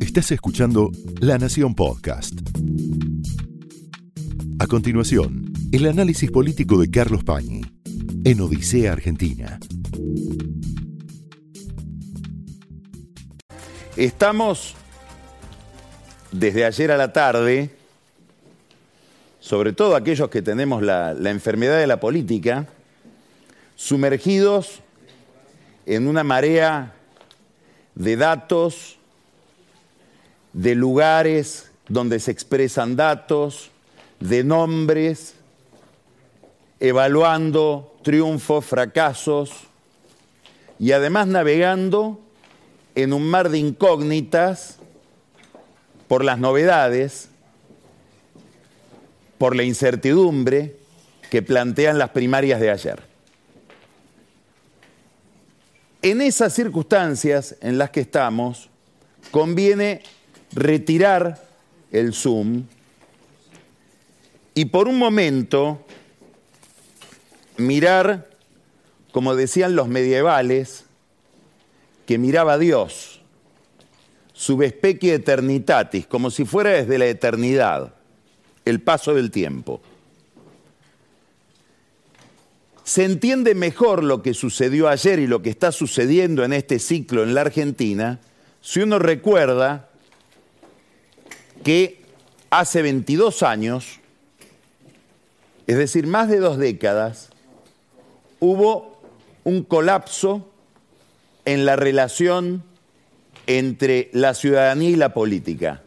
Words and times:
Estás 0.00 0.32
escuchando 0.32 0.90
La 1.20 1.38
Nación 1.38 1.74
Podcast. 1.74 2.34
A 4.58 4.66
continuación, 4.66 5.52
el 5.72 5.86
análisis 5.86 6.30
político 6.30 6.80
de 6.80 6.90
Carlos 6.90 7.24
Pañi 7.24 7.62
en 8.24 8.40
Odisea 8.40 8.92
Argentina. 8.92 9.58
Estamos 13.96 14.74
desde 16.32 16.64
ayer 16.64 16.90
a 16.90 16.96
la 16.96 17.12
tarde, 17.12 17.70
sobre 19.40 19.72
todo 19.72 19.96
aquellos 19.96 20.28
que 20.30 20.42
tenemos 20.42 20.82
la, 20.82 21.12
enfermedad 21.30 21.78
de 21.78 21.86
la 21.86 22.00
política, 22.00 22.66
sumergidos 23.76 24.80
en 25.86 26.06
una 26.06 26.24
marea 26.24 26.94
de 28.00 28.16
datos, 28.16 28.96
de 30.54 30.74
lugares 30.74 31.70
donde 31.86 32.18
se 32.18 32.30
expresan 32.30 32.96
datos, 32.96 33.70
de 34.20 34.42
nombres, 34.42 35.34
evaluando 36.78 37.94
triunfos, 38.02 38.64
fracasos 38.64 39.50
y 40.78 40.92
además 40.92 41.26
navegando 41.26 42.18
en 42.94 43.12
un 43.12 43.26
mar 43.26 43.50
de 43.50 43.58
incógnitas 43.58 44.78
por 46.08 46.24
las 46.24 46.38
novedades, 46.38 47.28
por 49.36 49.54
la 49.54 49.62
incertidumbre 49.62 50.74
que 51.28 51.42
plantean 51.42 51.98
las 51.98 52.10
primarias 52.10 52.60
de 52.60 52.70
ayer. 52.70 53.09
En 56.02 56.22
esas 56.22 56.54
circunstancias 56.54 57.56
en 57.60 57.76
las 57.76 57.90
que 57.90 58.00
estamos, 58.00 58.70
conviene 59.30 60.02
retirar 60.52 61.46
el 61.92 62.14
zoom 62.14 62.64
y 64.54 64.64
por 64.66 64.88
un 64.88 64.98
momento 64.98 65.84
mirar, 67.58 68.30
como 69.12 69.36
decían 69.36 69.76
los 69.76 69.88
medievales, 69.88 70.84
que 72.06 72.16
miraba 72.16 72.54
a 72.54 72.58
Dios, 72.58 73.20
su 74.32 74.56
eternitatis, 75.14 76.06
como 76.06 76.30
si 76.30 76.46
fuera 76.46 76.70
desde 76.70 76.98
la 76.98 77.06
eternidad, 77.06 77.94
el 78.64 78.80
paso 78.80 79.14
del 79.14 79.30
tiempo 79.30 79.82
se 82.90 83.04
entiende 83.04 83.54
mejor 83.54 84.02
lo 84.02 84.20
que 84.20 84.34
sucedió 84.34 84.88
ayer 84.88 85.20
y 85.20 85.28
lo 85.28 85.42
que 85.42 85.50
está 85.50 85.70
sucediendo 85.70 86.42
en 86.42 86.52
este 86.52 86.80
ciclo 86.80 87.22
en 87.22 87.34
la 87.34 87.42
Argentina 87.42 88.18
si 88.60 88.80
uno 88.80 88.98
recuerda 88.98 89.90
que 91.62 92.02
hace 92.50 92.82
22 92.82 93.44
años, 93.44 94.00
es 95.68 95.76
decir, 95.76 96.08
más 96.08 96.28
de 96.28 96.38
dos 96.38 96.58
décadas, 96.58 97.28
hubo 98.40 99.00
un 99.44 99.62
colapso 99.62 100.50
en 101.44 101.64
la 101.66 101.76
relación 101.76 102.64
entre 103.46 104.10
la 104.12 104.34
ciudadanía 104.34 104.90
y 104.90 104.96
la 104.96 105.14
política. 105.14 105.84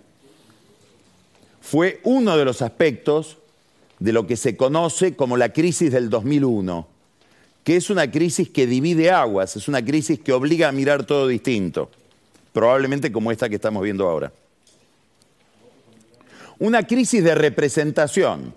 Fue 1.60 2.00
uno 2.06 2.38
de 2.38 2.46
los 2.46 2.62
aspectos 2.62 3.40
de 4.00 4.14
lo 4.14 4.26
que 4.26 4.38
se 4.38 4.56
conoce 4.56 5.18
como 5.18 5.36
la 5.36 5.52
crisis 5.52 5.92
del 5.92 6.10
2001 6.10 6.93
que 7.64 7.78
es 7.78 7.90
una 7.90 8.12
crisis 8.12 8.50
que 8.50 8.68
divide 8.68 9.10
aguas, 9.12 9.56
es 9.56 9.68
una 9.68 9.84
crisis 9.84 10.20
que 10.20 10.34
obliga 10.34 10.68
a 10.68 10.72
mirar 10.72 11.06
todo 11.06 11.28
distinto, 11.28 11.90
probablemente 12.52 13.12
como 13.12 13.32
esta 13.32 13.48
que 13.48 13.56
estamos 13.56 13.84
viendo 13.84 14.08
ahora. 14.08 14.34
Una 16.60 16.86
crisis 16.86 17.24
de 17.24 17.36
representación, 17.36 18.54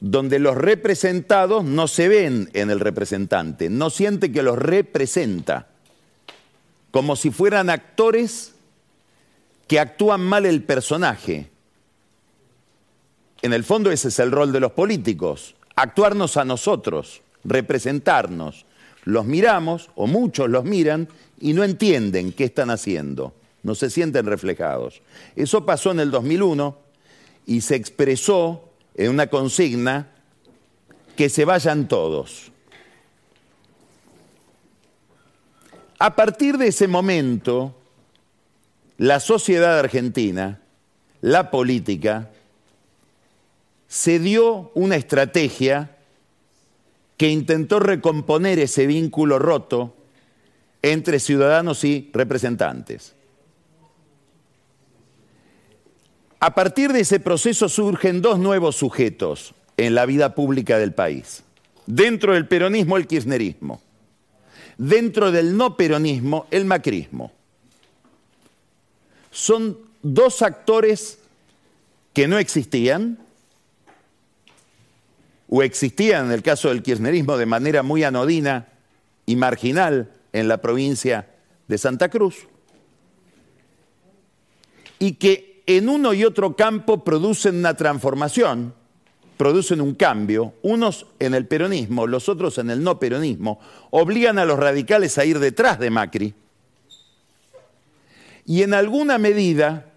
donde 0.00 0.38
los 0.38 0.56
representados 0.56 1.64
no 1.64 1.88
se 1.88 2.08
ven 2.08 2.48
en 2.54 2.70
el 2.70 2.80
representante, 2.80 3.68
no 3.70 3.90
siente 3.90 4.32
que 4.32 4.42
los 4.42 4.58
representa, 4.58 5.68
como 6.90 7.16
si 7.16 7.30
fueran 7.30 7.70
actores 7.70 8.52
que 9.66 9.80
actúan 9.80 10.20
mal 10.20 10.46
el 10.46 10.62
personaje. 10.62 11.48
En 13.42 13.52
el 13.52 13.64
fondo 13.64 13.90
ese 13.90 14.08
es 14.08 14.18
el 14.18 14.30
rol 14.30 14.52
de 14.52 14.60
los 14.60 14.72
políticos, 14.72 15.54
actuarnos 15.74 16.36
a 16.36 16.44
nosotros 16.44 17.21
representarnos. 17.44 18.66
Los 19.04 19.24
miramos, 19.24 19.90
o 19.94 20.06
muchos 20.06 20.48
los 20.48 20.64
miran, 20.64 21.08
y 21.40 21.54
no 21.54 21.64
entienden 21.64 22.32
qué 22.32 22.44
están 22.44 22.70
haciendo, 22.70 23.34
no 23.62 23.74
se 23.74 23.90
sienten 23.90 24.26
reflejados. 24.26 25.02
Eso 25.34 25.66
pasó 25.66 25.90
en 25.90 26.00
el 26.00 26.10
2001 26.10 26.78
y 27.46 27.60
se 27.62 27.74
expresó 27.74 28.68
en 28.94 29.10
una 29.10 29.26
consigna 29.26 30.08
que 31.16 31.28
se 31.28 31.44
vayan 31.44 31.88
todos. 31.88 32.52
A 35.98 36.16
partir 36.16 36.58
de 36.58 36.68
ese 36.68 36.88
momento, 36.88 37.76
la 38.98 39.20
sociedad 39.20 39.78
argentina, 39.78 40.60
la 41.20 41.50
política, 41.50 42.30
se 43.86 44.18
dio 44.18 44.72
una 44.74 44.96
estrategia 44.96 45.91
que 47.22 47.30
intentó 47.30 47.78
recomponer 47.78 48.58
ese 48.58 48.84
vínculo 48.84 49.38
roto 49.38 49.94
entre 50.82 51.20
ciudadanos 51.20 51.84
y 51.84 52.10
representantes. 52.12 53.14
A 56.40 56.52
partir 56.52 56.92
de 56.92 56.98
ese 56.98 57.20
proceso 57.20 57.68
surgen 57.68 58.22
dos 58.22 58.40
nuevos 58.40 58.74
sujetos 58.74 59.54
en 59.76 59.94
la 59.94 60.04
vida 60.04 60.34
pública 60.34 60.78
del 60.78 60.94
país. 60.94 61.44
Dentro 61.86 62.34
del 62.34 62.48
peronismo, 62.48 62.96
el 62.96 63.06
kirchnerismo. 63.06 63.80
Dentro 64.76 65.30
del 65.30 65.56
no 65.56 65.76
peronismo, 65.76 66.48
el 66.50 66.64
macrismo. 66.64 67.30
Son 69.30 69.78
dos 70.02 70.42
actores 70.42 71.20
que 72.14 72.26
no 72.26 72.38
existían, 72.38 73.21
o 75.54 75.62
existían 75.62 76.26
en 76.26 76.32
el 76.32 76.42
caso 76.42 76.70
del 76.70 76.82
kirchnerismo 76.82 77.36
de 77.36 77.44
manera 77.44 77.82
muy 77.82 78.02
anodina 78.04 78.68
y 79.26 79.36
marginal 79.36 80.10
en 80.32 80.48
la 80.48 80.62
provincia 80.62 81.28
de 81.68 81.76
Santa 81.76 82.08
Cruz, 82.08 82.46
y 84.98 85.12
que 85.16 85.62
en 85.66 85.90
uno 85.90 86.14
y 86.14 86.24
otro 86.24 86.56
campo 86.56 87.04
producen 87.04 87.56
una 87.56 87.76
transformación, 87.76 88.72
producen 89.36 89.82
un 89.82 89.94
cambio, 89.94 90.54
unos 90.62 91.04
en 91.18 91.34
el 91.34 91.46
peronismo, 91.46 92.06
los 92.06 92.30
otros 92.30 92.56
en 92.56 92.70
el 92.70 92.82
no 92.82 92.98
peronismo, 92.98 93.60
obligan 93.90 94.38
a 94.38 94.46
los 94.46 94.58
radicales 94.58 95.18
a 95.18 95.26
ir 95.26 95.38
detrás 95.38 95.78
de 95.78 95.90
Macri, 95.90 96.32
y 98.46 98.62
en 98.62 98.72
alguna 98.72 99.18
medida 99.18 99.91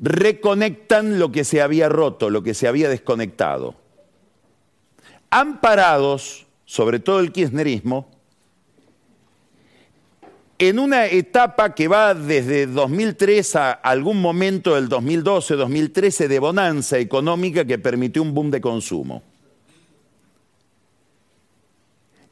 reconectan 0.00 1.18
lo 1.18 1.32
que 1.32 1.44
se 1.44 1.60
había 1.60 1.88
roto, 1.88 2.30
lo 2.30 2.42
que 2.42 2.54
se 2.54 2.68
había 2.68 2.88
desconectado. 2.88 3.74
Amparados, 5.30 6.46
sobre 6.64 7.00
todo 7.00 7.20
el 7.20 7.32
kirchnerismo, 7.32 8.08
en 10.60 10.78
una 10.78 11.06
etapa 11.06 11.74
que 11.74 11.86
va 11.86 12.14
desde 12.14 12.66
2003 12.66 13.56
a 13.56 13.72
algún 13.72 14.20
momento 14.20 14.74
del 14.74 14.88
2012-2013 14.88 16.26
de 16.26 16.38
bonanza 16.40 16.98
económica 16.98 17.64
que 17.64 17.78
permitió 17.78 18.22
un 18.22 18.34
boom 18.34 18.50
de 18.50 18.60
consumo. 18.60 19.22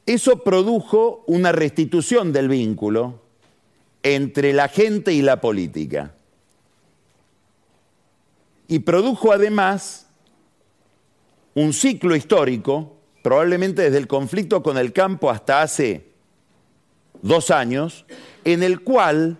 Eso 0.06 0.43
produjo 0.43 1.25
una 1.26 1.53
restitución 1.53 2.32
del 2.32 2.49
vínculo 2.49 3.22
entre 4.03 4.53
la 4.53 4.69
gente 4.69 5.12
y 5.12 5.23
la 5.23 5.40
política 5.40 6.15
y 8.68 8.80
produjo 8.80 9.32
además 9.32 10.06
un 11.54 11.72
ciclo 11.72 12.14
histórico, 12.16 12.96
probablemente 13.22 13.82
desde 13.82 13.98
el 13.98 14.06
conflicto 14.06 14.62
con 14.62 14.76
el 14.78 14.92
campo 14.92 15.30
hasta 15.30 15.62
hace 15.62 16.12
dos 17.22 17.50
años, 17.50 18.04
en 18.44 18.62
el 18.62 18.80
cual 18.80 19.38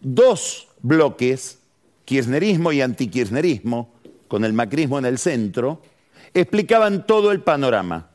dos 0.00 0.68
bloques, 0.82 1.60
kirchnerismo 2.04 2.72
y 2.72 2.80
antikirchnerismo, 2.80 3.94
con 4.28 4.44
el 4.44 4.52
macrismo 4.52 4.98
en 4.98 5.06
el 5.06 5.18
centro, 5.18 5.80
explicaban 6.34 7.06
todo 7.06 7.32
el 7.32 7.40
panorama, 7.40 8.10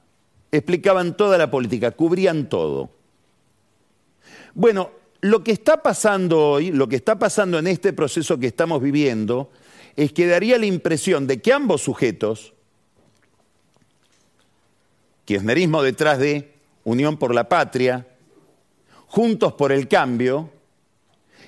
explicaban 0.51 1.15
toda 1.15 1.37
la 1.37 1.49
política, 1.49 1.91
cubrían 1.91 2.49
todo. 2.49 2.89
Bueno, 4.53 4.91
lo 5.21 5.43
que 5.43 5.51
está 5.51 5.81
pasando 5.81 6.51
hoy, 6.51 6.71
lo 6.71 6.89
que 6.89 6.97
está 6.97 7.17
pasando 7.17 7.59
en 7.59 7.67
este 7.67 7.93
proceso 7.93 8.37
que 8.37 8.47
estamos 8.47 8.81
viviendo, 8.81 9.51
es 9.95 10.13
que 10.13 10.27
daría 10.27 10.57
la 10.57 10.65
impresión 10.65 11.27
de 11.27 11.41
que 11.41 11.53
ambos 11.53 11.81
sujetos, 11.81 12.53
kirchnerismo 15.25 15.81
detrás 15.81 16.19
de 16.19 16.53
Unión 16.83 17.17
por 17.17 17.33
la 17.33 17.47
Patria, 17.49 18.07
Juntos 19.07 19.53
por 19.53 19.71
el 19.71 19.87
Cambio, 19.87 20.49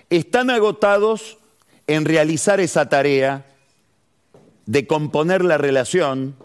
están 0.10 0.50
agotados 0.50 1.38
en 1.88 2.06
realizar 2.06 2.60
esa 2.60 2.90
tarea 2.90 3.46
de 4.66 4.86
componer 4.86 5.44
la 5.44 5.58
relación, 5.58 6.36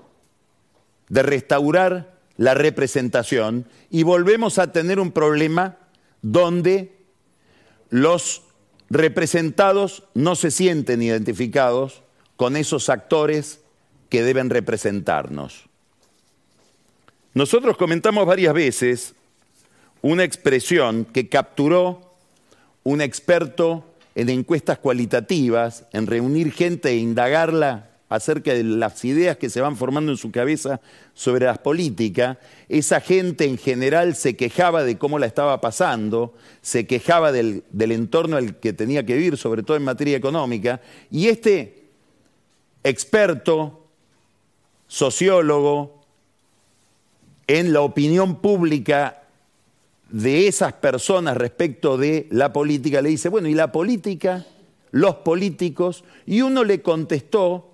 de 1.08 1.22
restaurar 1.22 2.18
la 2.36 2.54
representación 2.54 3.66
y 3.90 4.04
volvemos 4.04 4.58
a 4.58 4.72
tener 4.72 5.00
un 5.00 5.12
problema 5.12 5.76
donde 6.22 6.96
los 7.90 8.42
representados 8.90 10.04
no 10.14 10.34
se 10.34 10.50
sienten 10.50 11.02
identificados 11.02 12.02
con 12.36 12.56
esos 12.56 12.88
actores 12.88 13.60
que 14.08 14.22
deben 14.22 14.50
representarnos. 14.50 15.64
Nosotros 17.34 17.76
comentamos 17.76 18.26
varias 18.26 18.54
veces 18.54 19.14
una 20.00 20.24
expresión 20.24 21.04
que 21.04 21.28
capturó 21.28 22.14
un 22.84 23.00
experto 23.00 23.84
en 24.14 24.30
encuestas 24.30 24.78
cualitativas, 24.78 25.84
en 25.92 26.06
reunir 26.06 26.52
gente 26.52 26.90
e 26.90 26.96
indagarla 26.96 27.87
acerca 28.08 28.54
de 28.54 28.64
las 28.64 29.04
ideas 29.04 29.36
que 29.36 29.50
se 29.50 29.60
van 29.60 29.76
formando 29.76 30.12
en 30.12 30.18
su 30.18 30.30
cabeza 30.30 30.80
sobre 31.14 31.46
las 31.46 31.58
políticas, 31.58 32.38
esa 32.68 33.00
gente 33.00 33.44
en 33.44 33.58
general 33.58 34.14
se 34.14 34.36
quejaba 34.36 34.82
de 34.82 34.96
cómo 34.96 35.18
la 35.18 35.26
estaba 35.26 35.60
pasando, 35.60 36.34
se 36.62 36.86
quejaba 36.86 37.32
del, 37.32 37.64
del 37.70 37.92
entorno 37.92 38.36
al 38.36 38.58
que 38.60 38.72
tenía 38.72 39.04
que 39.04 39.14
vivir, 39.14 39.36
sobre 39.36 39.62
todo 39.62 39.76
en 39.76 39.84
materia 39.84 40.16
económica, 40.16 40.80
y 41.10 41.28
este 41.28 41.84
experto, 42.82 43.86
sociólogo, 44.86 45.98
en 47.46 47.72
la 47.72 47.80
opinión 47.80 48.40
pública 48.40 49.22
de 50.10 50.48
esas 50.48 50.72
personas 50.74 51.36
respecto 51.36 51.98
de 51.98 52.26
la 52.30 52.52
política, 52.52 53.02
le 53.02 53.10
dice, 53.10 53.28
bueno, 53.28 53.48
¿y 53.48 53.54
la 53.54 53.72
política? 53.72 54.46
Los 54.90 55.16
políticos, 55.16 56.04
y 56.24 56.40
uno 56.40 56.64
le 56.64 56.80
contestó 56.80 57.67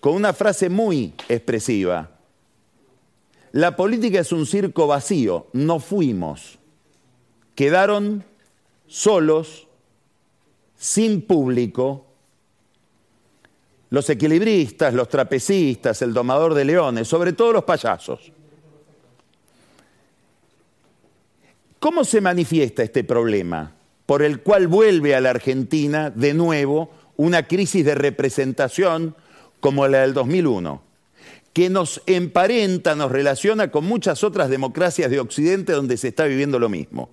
con 0.00 0.14
una 0.14 0.32
frase 0.32 0.68
muy 0.68 1.14
expresiva. 1.28 2.10
La 3.52 3.76
política 3.76 4.20
es 4.20 4.32
un 4.32 4.46
circo 4.46 4.86
vacío, 4.86 5.48
no 5.52 5.78
fuimos. 5.80 6.58
Quedaron 7.54 8.24
solos, 8.86 9.66
sin 10.76 11.22
público, 11.22 12.06
los 13.90 14.08
equilibristas, 14.08 14.94
los 14.94 15.08
trapecistas, 15.08 16.00
el 16.00 16.14
domador 16.14 16.54
de 16.54 16.64
leones, 16.64 17.08
sobre 17.08 17.32
todo 17.32 17.52
los 17.52 17.64
payasos. 17.64 18.32
¿Cómo 21.80 22.04
se 22.04 22.20
manifiesta 22.20 22.82
este 22.82 23.04
problema 23.04 23.72
por 24.06 24.22
el 24.22 24.42
cual 24.42 24.68
vuelve 24.68 25.14
a 25.14 25.20
la 25.20 25.30
Argentina 25.30 26.10
de 26.10 26.34
nuevo 26.34 26.90
una 27.16 27.46
crisis 27.46 27.84
de 27.84 27.94
representación 27.94 29.14
como 29.60 29.86
la 29.86 30.00
del 30.00 30.14
2001, 30.14 30.82
que 31.52 31.70
nos 31.70 32.02
emparenta, 32.06 32.94
nos 32.94 33.12
relaciona 33.12 33.70
con 33.70 33.84
muchas 33.84 34.24
otras 34.24 34.50
democracias 34.50 35.10
de 35.10 35.20
Occidente 35.20 35.72
donde 35.72 35.96
se 35.96 36.08
está 36.08 36.24
viviendo 36.24 36.58
lo 36.58 36.68
mismo. 36.68 37.10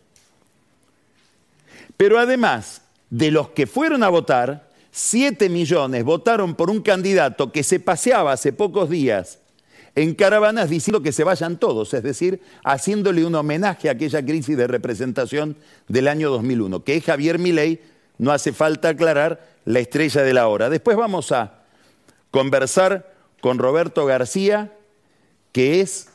Pero 1.97 2.19
además 2.19 2.81
de 3.09 3.31
los 3.31 3.49
que 3.49 3.67
fueron 3.67 4.03
a 4.03 4.09
votar, 4.09 4.69
7 4.91 5.49
millones 5.49 6.03
votaron 6.03 6.55
por 6.55 6.69
un 6.69 6.81
candidato 6.81 7.51
que 7.51 7.63
se 7.63 7.79
paseaba 7.79 8.33
hace 8.33 8.53
pocos 8.53 8.89
días 8.89 9.39
en 9.95 10.15
caravanas 10.15 10.69
diciendo 10.69 11.01
que 11.01 11.11
se 11.11 11.23
vayan 11.23 11.57
todos, 11.57 11.93
es 11.93 12.01
decir, 12.01 12.41
haciéndole 12.63 13.25
un 13.25 13.35
homenaje 13.35 13.89
a 13.89 13.93
aquella 13.93 14.25
crisis 14.25 14.57
de 14.57 14.67
representación 14.67 15.55
del 15.87 16.07
año 16.07 16.31
2001, 16.31 16.83
que 16.83 16.95
es 16.95 17.03
Javier 17.03 17.37
Milei, 17.37 17.79
no 18.17 18.31
hace 18.31 18.53
falta 18.53 18.89
aclarar, 18.89 19.53
la 19.65 19.79
estrella 19.79 20.23
de 20.23 20.33
la 20.33 20.47
hora. 20.47 20.69
Después 20.69 20.97
vamos 20.97 21.31
a 21.31 21.63
conversar 22.31 23.13
con 23.39 23.59
Roberto 23.59 24.05
García, 24.05 24.73
que 25.51 25.81
es 25.81 26.09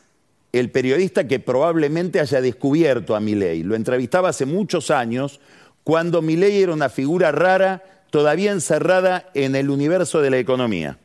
el 0.53 0.71
periodista 0.71 1.27
que 1.29 1.41
probablemente 1.41 2.21
haya 2.21 2.41
descubierto 2.41 3.15
a 3.15 3.21
Milei. 3.21 3.63
Lo 3.63 3.75
entrevistaba 3.75 4.31
hace 4.31 4.47
muchos 4.47 4.91
años, 4.91 5.41
cuando 5.85 6.23
Milei 6.23 6.63
era 6.63 6.73
una 6.73 6.89
figura 6.89 7.33
rara, 7.33 7.83
todavía 8.11 8.53
encerrada 8.53 9.29
en 9.35 9.55
el 9.55 9.71
universo 9.71 10.21
de 10.21 10.31
la 10.31 10.39
economía. 10.39 10.99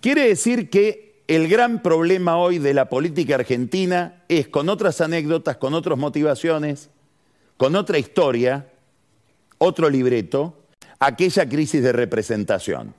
Quiere 0.00 0.28
decir 0.28 0.70
que 0.70 1.22
el 1.26 1.48
gran 1.48 1.82
problema 1.82 2.38
hoy 2.38 2.58
de 2.58 2.72
la 2.72 2.88
política 2.88 3.34
argentina 3.34 4.22
es, 4.28 4.48
con 4.48 4.68
otras 4.68 5.00
anécdotas, 5.00 5.56
con 5.56 5.74
otras 5.74 5.98
motivaciones, 5.98 6.90
con 7.56 7.76
otra 7.76 7.98
historia, 7.98 8.68
otro 9.58 9.90
libreto, 9.90 10.56
aquella 11.00 11.48
crisis 11.48 11.82
de 11.82 11.92
representación. 11.92 12.94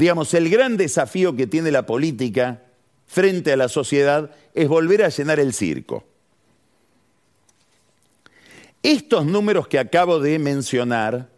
Digamos, 0.00 0.32
el 0.32 0.48
gran 0.48 0.78
desafío 0.78 1.36
que 1.36 1.46
tiene 1.46 1.70
la 1.70 1.84
política 1.84 2.62
frente 3.06 3.52
a 3.52 3.56
la 3.58 3.68
sociedad 3.68 4.30
es 4.54 4.66
volver 4.66 5.04
a 5.04 5.10
llenar 5.10 5.38
el 5.38 5.52
circo. 5.52 6.04
Estos 8.82 9.26
números 9.26 9.68
que 9.68 9.78
acabo 9.78 10.18
de 10.18 10.38
mencionar 10.38 11.28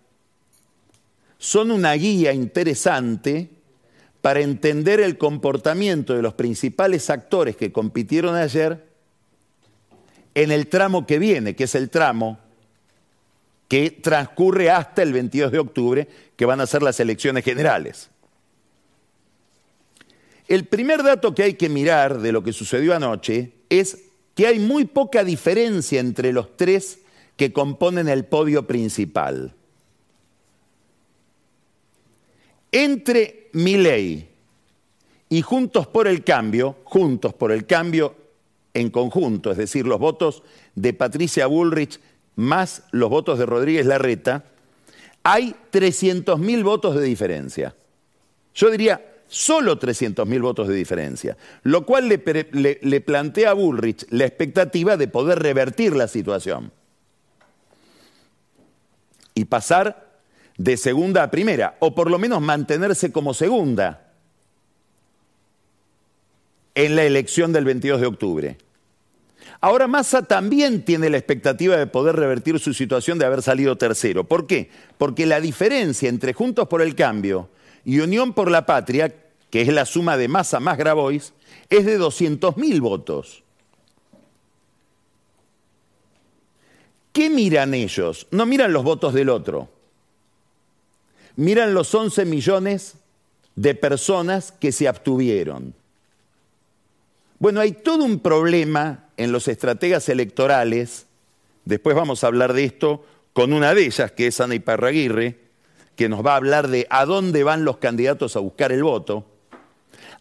son 1.38 1.72
una 1.72 1.92
guía 1.94 2.32
interesante 2.34 3.50
para 4.20 4.42
entender 4.42 5.00
el 5.00 5.18
comportamiento 5.18 6.14
de 6.14 6.22
los 6.22 6.34
principales 6.34 7.10
actores 7.10 7.56
que 7.56 7.72
compitieron 7.72 8.36
ayer 8.36 8.86
en 10.36 10.52
el 10.52 10.68
tramo 10.68 11.04
que 11.04 11.18
viene, 11.18 11.56
que 11.56 11.64
es 11.64 11.74
el 11.74 11.90
tramo 11.90 12.38
que 13.66 13.90
transcurre 13.90 14.70
hasta 14.70 15.02
el 15.02 15.12
22 15.12 15.50
de 15.50 15.58
octubre, 15.58 16.08
que 16.36 16.44
van 16.44 16.60
a 16.60 16.66
ser 16.68 16.84
las 16.84 17.00
elecciones 17.00 17.42
generales. 17.42 18.11
El 20.52 20.66
primer 20.66 21.02
dato 21.02 21.34
que 21.34 21.44
hay 21.44 21.54
que 21.54 21.70
mirar 21.70 22.20
de 22.20 22.30
lo 22.30 22.42
que 22.42 22.52
sucedió 22.52 22.94
anoche 22.94 23.52
es 23.70 24.04
que 24.34 24.46
hay 24.46 24.58
muy 24.58 24.84
poca 24.84 25.24
diferencia 25.24 25.98
entre 25.98 26.30
los 26.30 26.58
tres 26.58 26.98
que 27.38 27.54
componen 27.54 28.06
el 28.06 28.26
podio 28.26 28.66
principal. 28.66 29.54
Entre 32.70 33.48
Milei 33.54 34.28
y 35.30 35.40
Juntos 35.40 35.86
por 35.86 36.06
el 36.06 36.22
Cambio, 36.22 36.76
Juntos 36.84 37.32
por 37.32 37.50
el 37.50 37.64
Cambio 37.64 38.14
en 38.74 38.90
conjunto, 38.90 39.52
es 39.52 39.56
decir, 39.56 39.86
los 39.86 39.98
votos 39.98 40.42
de 40.74 40.92
Patricia 40.92 41.46
Bullrich 41.46 41.98
más 42.36 42.82
los 42.90 43.08
votos 43.08 43.38
de 43.38 43.46
Rodríguez 43.46 43.86
Larreta, 43.86 44.44
hay 45.22 45.56
300.000 45.72 46.62
votos 46.62 46.94
de 46.94 47.04
diferencia. 47.04 47.74
Yo 48.54 48.70
diría 48.70 49.11
solo 49.32 49.80
300.000 49.80 50.42
votos 50.42 50.68
de 50.68 50.74
diferencia, 50.74 51.38
lo 51.62 51.86
cual 51.86 52.08
le, 52.08 53.00
plantea 53.00 53.50
a 53.50 53.54
Bullrich 53.54 54.06
la 54.10 54.26
expectativa 54.26 54.98
de 54.98 55.08
poder 55.08 55.38
revertir 55.38 55.96
la 55.96 56.06
situación 56.06 56.70
y 59.34 59.46
pasar 59.46 60.20
de 60.58 60.76
segunda 60.76 61.22
a 61.22 61.30
primera, 61.30 61.76
o 61.80 61.94
por 61.94 62.10
lo 62.10 62.18
menos 62.18 62.42
mantenerse 62.42 63.10
como 63.10 63.32
segunda 63.32 64.12
en 66.74 66.94
la 66.94 67.04
elección 67.04 67.54
del 67.54 67.64
22 67.64 68.00
de 68.02 68.06
octubre. 68.06 68.58
Ahora 69.62 69.86
Massa 69.86 70.22
también 70.22 70.84
tiene 70.84 71.08
la 71.08 71.16
expectativa 71.16 71.78
de 71.78 71.86
poder 71.86 72.16
revertir 72.16 72.58
su 72.60 72.74
situación 72.74 73.18
de 73.18 73.24
haber 73.24 73.40
salido 73.40 73.76
tercero. 73.76 74.24
¿Por 74.24 74.46
qué? 74.46 74.70
Porque 74.98 75.24
la 75.24 75.40
diferencia 75.40 76.10
entre 76.10 76.34
Juntos 76.34 76.68
por 76.68 76.82
el 76.82 76.94
Cambio 76.94 77.48
y 77.84 78.00
Unión 78.00 78.34
por 78.34 78.50
la 78.50 78.66
Patria, 78.66 79.21
que 79.52 79.60
es 79.60 79.68
la 79.68 79.84
suma 79.84 80.16
de 80.16 80.28
Massa 80.28 80.60
más 80.60 80.78
Grabois, 80.78 81.34
es 81.68 81.84
de 81.84 82.00
200.000 82.00 82.80
votos. 82.80 83.42
¿Qué 87.12 87.28
miran 87.28 87.74
ellos? 87.74 88.26
No 88.30 88.46
miran 88.46 88.72
los 88.72 88.82
votos 88.82 89.12
del 89.12 89.28
otro. 89.28 89.68
Miran 91.36 91.74
los 91.74 91.94
11 91.94 92.24
millones 92.24 92.94
de 93.54 93.74
personas 93.74 94.52
que 94.52 94.72
se 94.72 94.88
abstuvieron. 94.88 95.74
Bueno, 97.38 97.60
hay 97.60 97.72
todo 97.72 98.04
un 98.04 98.20
problema 98.20 99.10
en 99.18 99.32
los 99.32 99.48
estrategas 99.48 100.08
electorales, 100.08 101.04
después 101.66 101.94
vamos 101.94 102.24
a 102.24 102.28
hablar 102.28 102.54
de 102.54 102.64
esto 102.64 103.04
con 103.34 103.52
una 103.52 103.74
de 103.74 103.84
ellas, 103.84 104.12
que 104.12 104.28
es 104.28 104.40
Ana 104.40 104.54
Iparraguirre, 104.54 105.40
que 105.94 106.08
nos 106.08 106.24
va 106.24 106.32
a 106.32 106.36
hablar 106.36 106.68
de 106.68 106.86
a 106.88 107.04
dónde 107.04 107.44
van 107.44 107.66
los 107.66 107.76
candidatos 107.76 108.34
a 108.34 108.40
buscar 108.40 108.72
el 108.72 108.82
voto. 108.82 109.26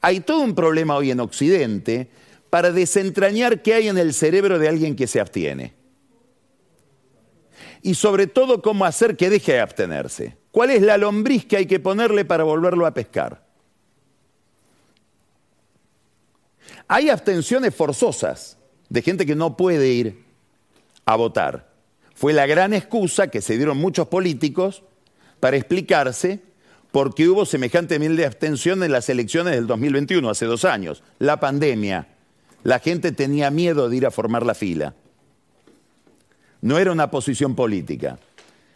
Hay 0.01 0.19
todo 0.19 0.41
un 0.41 0.55
problema 0.55 0.95
hoy 0.95 1.11
en 1.11 1.19
Occidente 1.19 2.09
para 2.49 2.71
desentrañar 2.71 3.61
qué 3.61 3.75
hay 3.75 3.87
en 3.87 3.97
el 3.97 4.13
cerebro 4.13 4.59
de 4.59 4.67
alguien 4.67 4.95
que 4.95 5.07
se 5.07 5.19
abstiene. 5.19 5.73
Y 7.83 7.93
sobre 7.93 8.27
todo 8.27 8.61
cómo 8.61 8.85
hacer 8.85 9.15
que 9.15 9.29
deje 9.29 9.53
de 9.53 9.59
abstenerse. 9.59 10.37
¿Cuál 10.51 10.71
es 10.71 10.81
la 10.81 10.97
lombriz 10.97 11.45
que 11.45 11.57
hay 11.57 11.65
que 11.65 11.79
ponerle 11.79 12.25
para 12.25 12.43
volverlo 12.43 12.85
a 12.85 12.93
pescar? 12.93 13.45
Hay 16.87 17.09
abstenciones 17.09 17.73
forzosas 17.73 18.57
de 18.89 19.01
gente 19.01 19.25
que 19.25 19.35
no 19.35 19.55
puede 19.55 19.89
ir 19.89 20.25
a 21.05 21.15
votar. 21.15 21.71
Fue 22.13 22.33
la 22.33 22.45
gran 22.45 22.73
excusa 22.73 23.29
que 23.29 23.41
se 23.41 23.55
dieron 23.55 23.77
muchos 23.77 24.07
políticos 24.07 24.83
para 25.39 25.57
explicarse 25.57 26.41
por 26.91 27.15
qué 27.15 27.29
hubo 27.29 27.45
semejante 27.45 27.97
nivel 27.97 28.17
de 28.17 28.25
abstención 28.25 28.83
en 28.83 28.91
las 28.91 29.09
elecciones 29.09 29.55
del 29.55 29.67
2021, 29.67 30.29
hace 30.29 30.45
dos 30.45 30.65
años. 30.65 31.03
La 31.19 31.39
pandemia. 31.39 32.09
La 32.63 32.79
gente 32.79 33.11
tenía 33.11 33.49
miedo 33.49 33.89
de 33.89 33.97
ir 33.97 34.05
a 34.05 34.11
formar 34.11 34.45
la 34.45 34.53
fila. 34.53 34.93
No 36.61 36.77
era 36.77 36.91
una 36.91 37.09
posición 37.09 37.55
política. 37.55 38.19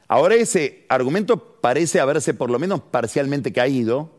Ahora 0.08 0.36
ese 0.36 0.86
argumento 0.90 1.60
parece 1.62 2.00
haberse 2.00 2.34
por 2.34 2.50
lo 2.50 2.58
menos 2.58 2.82
parcialmente 2.82 3.52
caído 3.52 4.12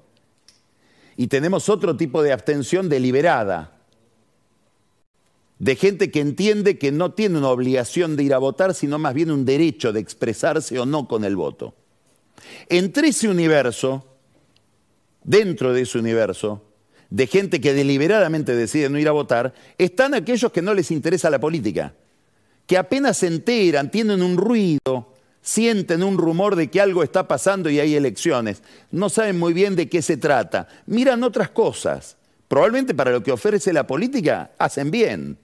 y 1.17 1.29
tenemos 1.29 1.69
otro 1.69 1.97
tipo 1.97 2.23
de 2.23 2.33
abstención 2.33 2.89
deliberada, 2.89 3.73
de 5.59 5.75
gente 5.75 6.11
que 6.11 6.21
entiende 6.21 6.77
que 6.77 6.93
no 6.93 7.13
tiene 7.13 7.39
una 7.39 7.49
obligación 7.49 8.17
de 8.17 8.25
ir 8.25 8.35
a 8.35 8.39
votar, 8.39 8.75
sino 8.75 8.99
más 8.99 9.15
bien 9.15 9.31
un 9.31 9.45
derecho 9.45 9.93
de 9.93 10.01
expresarse 10.01 10.79
o 10.79 10.85
no 10.85 11.09
con 11.09 11.25
el 11.25 11.35
voto. 11.35 11.75
Entre 12.69 13.09
ese 13.09 13.29
universo, 13.29 14.07
dentro 15.23 15.73
de 15.73 15.83
ese 15.83 15.99
universo, 15.99 16.63
de 17.11 17.27
gente 17.27 17.61
que 17.61 17.75
deliberadamente 17.75 18.55
decide 18.55 18.89
no 18.89 18.99
ir 18.99 19.09
a 19.09 19.13
votar, 19.13 19.55
están 19.79 20.15
aquellos 20.15 20.53
que 20.53 20.63
no 20.63 20.75
les 20.75 20.91
interesa 20.91 21.31
la 21.31 21.41
política, 21.41 21.95
que 22.67 22.77
apenas 22.77 23.19
se 23.19 23.29
enteran, 23.29 23.91
tienen 23.91 24.23
un 24.23 24.37
ruido, 24.37 25.15
sienten 25.41 26.03
un 26.03 26.19
rumor 26.19 26.57
de 26.57 26.69
que 26.69 26.81
algo 26.81 27.03
está 27.03 27.29
pasando 27.29 27.71
y 27.71 27.79
hay 27.79 27.95
elecciones, 27.95 28.63
no 28.91 29.09
saben 29.09 29.39
muy 29.39 29.53
bien 29.53 29.77
de 29.77 29.89
qué 29.89 30.03
se 30.03 30.17
trata, 30.17 30.69
miran 30.87 31.23
otras 31.23 31.51
cosas. 31.51 32.17
Probablemente 32.49 32.95
para 32.95 33.11
lo 33.11 33.23
que 33.23 33.33
ofrece 33.33 33.73
la 33.73 33.87
política 33.87 34.53
hacen 34.59 34.91
bien. 34.91 35.39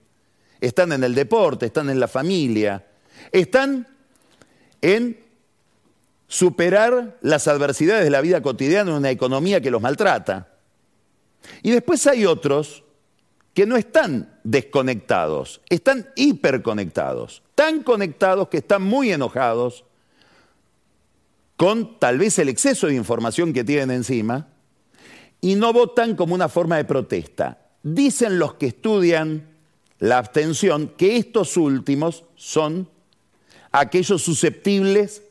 Están 0.60 0.92
en 0.92 1.02
el 1.02 1.14
deporte, 1.14 1.66
están 1.66 1.90
en 1.90 1.98
la 1.98 2.06
familia, 2.06 2.86
están 3.32 3.88
en 4.80 5.21
superar 6.32 7.18
las 7.20 7.46
adversidades 7.46 8.04
de 8.04 8.10
la 8.10 8.22
vida 8.22 8.40
cotidiana 8.40 8.90
en 8.90 8.96
una 8.96 9.10
economía 9.10 9.60
que 9.60 9.70
los 9.70 9.82
maltrata. 9.82 10.48
Y 11.62 11.72
después 11.72 12.06
hay 12.06 12.24
otros 12.24 12.84
que 13.52 13.66
no 13.66 13.76
están 13.76 14.40
desconectados, 14.42 15.60
están 15.68 16.08
hiperconectados, 16.16 17.42
tan 17.54 17.82
conectados 17.82 18.48
que 18.48 18.56
están 18.56 18.80
muy 18.80 19.12
enojados 19.12 19.84
con 21.58 21.98
tal 21.98 22.16
vez 22.16 22.38
el 22.38 22.48
exceso 22.48 22.86
de 22.86 22.94
información 22.94 23.52
que 23.52 23.62
tienen 23.62 23.90
encima 23.90 24.48
y 25.42 25.54
no 25.54 25.74
votan 25.74 26.16
como 26.16 26.34
una 26.34 26.48
forma 26.48 26.78
de 26.78 26.86
protesta. 26.86 27.58
Dicen 27.82 28.38
los 28.38 28.54
que 28.54 28.68
estudian 28.68 29.50
la 29.98 30.16
abstención, 30.16 30.94
que 30.96 31.18
estos 31.18 31.58
últimos 31.58 32.24
son 32.36 32.88
aquellos 33.70 34.22
susceptibles 34.22 35.24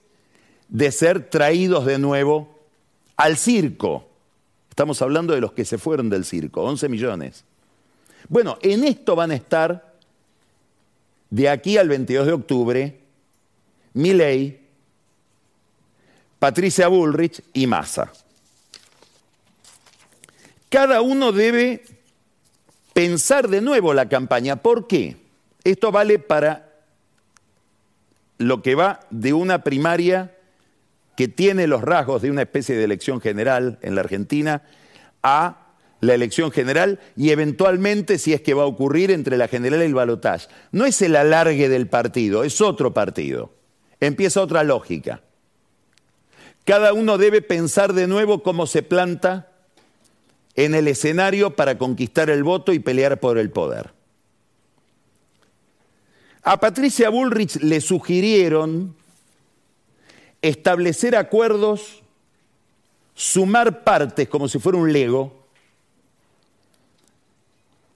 de 0.71 0.91
ser 0.91 1.29
traídos 1.29 1.85
de 1.85 1.99
nuevo 1.99 2.57
al 3.17 3.37
circo. 3.37 4.07
Estamos 4.69 5.01
hablando 5.01 5.33
de 5.33 5.41
los 5.41 5.51
que 5.51 5.65
se 5.65 5.77
fueron 5.77 6.09
del 6.09 6.25
circo, 6.25 6.63
11 6.63 6.89
millones. 6.89 7.43
Bueno, 8.29 8.57
en 8.61 8.85
esto 8.85 9.15
van 9.15 9.31
a 9.31 9.35
estar 9.35 9.93
de 11.29 11.49
aquí 11.49 11.77
al 11.77 11.89
22 11.89 12.25
de 12.25 12.33
octubre 12.33 12.99
Milley, 13.93 14.61
Patricia 16.39 16.87
Bullrich 16.87 17.43
y 17.53 17.67
Massa. 17.67 18.11
Cada 20.69 21.01
uno 21.01 21.33
debe 21.33 21.83
pensar 22.93 23.49
de 23.49 23.59
nuevo 23.59 23.93
la 23.93 24.07
campaña. 24.07 24.55
¿Por 24.55 24.87
qué? 24.87 25.17
Esto 25.65 25.91
vale 25.91 26.17
para 26.17 26.71
lo 28.37 28.61
que 28.61 28.75
va 28.75 29.01
de 29.09 29.33
una 29.33 29.63
primaria 29.63 30.37
que 31.21 31.27
tiene 31.27 31.67
los 31.67 31.83
rasgos 31.83 32.23
de 32.23 32.31
una 32.31 32.41
especie 32.41 32.75
de 32.75 32.83
elección 32.83 33.21
general 33.21 33.77
en 33.83 33.93
la 33.93 34.01
Argentina 34.01 34.63
a 35.21 35.67
la 35.99 36.15
elección 36.15 36.49
general 36.49 36.99
y 37.15 37.29
eventualmente, 37.29 38.17
si 38.17 38.33
es 38.33 38.41
que 38.41 38.55
va 38.55 38.63
a 38.63 38.65
ocurrir, 38.65 39.11
entre 39.11 39.37
la 39.37 39.47
general 39.47 39.83
y 39.83 39.85
el 39.85 39.93
balotaje. 39.93 40.47
No 40.71 40.83
es 40.83 40.99
el 41.03 41.15
alargue 41.15 41.69
del 41.69 41.87
partido, 41.87 42.43
es 42.43 42.59
otro 42.59 42.95
partido. 42.95 43.53
Empieza 43.99 44.41
otra 44.41 44.63
lógica. 44.63 45.21
Cada 46.63 46.91
uno 46.91 47.19
debe 47.19 47.43
pensar 47.43 47.93
de 47.93 48.07
nuevo 48.07 48.41
cómo 48.41 48.65
se 48.65 48.81
planta 48.81 49.51
en 50.55 50.73
el 50.73 50.87
escenario 50.87 51.55
para 51.55 51.77
conquistar 51.77 52.31
el 52.31 52.41
voto 52.41 52.73
y 52.73 52.79
pelear 52.79 53.19
por 53.19 53.37
el 53.37 53.51
poder. 53.51 53.91
A 56.41 56.59
Patricia 56.59 57.11
Bullrich 57.11 57.57
le 57.57 57.79
sugirieron 57.79 58.95
establecer 60.41 61.15
acuerdos, 61.15 62.01
sumar 63.13 63.83
partes 63.83 64.27
como 64.27 64.47
si 64.47 64.59
fuera 64.59 64.77
un 64.77 64.91
lego, 64.91 65.45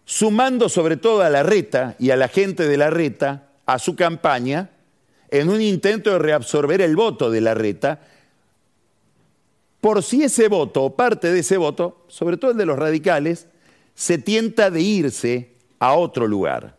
sumando 0.05 0.69
sobre 0.69 0.97
todo 0.97 1.21
a 1.21 1.29
la 1.29 1.43
reta 1.43 1.95
y 1.99 2.11
a 2.11 2.15
la 2.15 2.27
gente 2.27 2.67
de 2.67 2.77
la 2.77 2.89
reta 2.89 3.49
a 3.65 3.79
su 3.79 3.95
campaña 3.95 4.69
en 5.29 5.49
un 5.49 5.61
intento 5.61 6.11
de 6.11 6.19
reabsorber 6.19 6.81
el 6.81 6.95
voto 6.95 7.31
de 7.31 7.41
la 7.41 7.53
reta 7.55 7.99
por 9.81 10.01
si 10.01 10.23
ese 10.23 10.47
voto 10.47 10.83
o 10.83 10.95
parte 10.95 11.31
de 11.31 11.41
ese 11.41 11.57
voto, 11.57 12.05
sobre 12.07 12.37
todo 12.37 12.49
el 12.49 12.57
de 12.57 12.65
los 12.65 12.79
radicales, 12.79 13.45
se 13.93 14.17
tienta 14.17 14.71
de 14.71 14.81
irse 14.81 15.51
a 15.77 15.93
otro 15.93 16.27
lugar. 16.27 16.75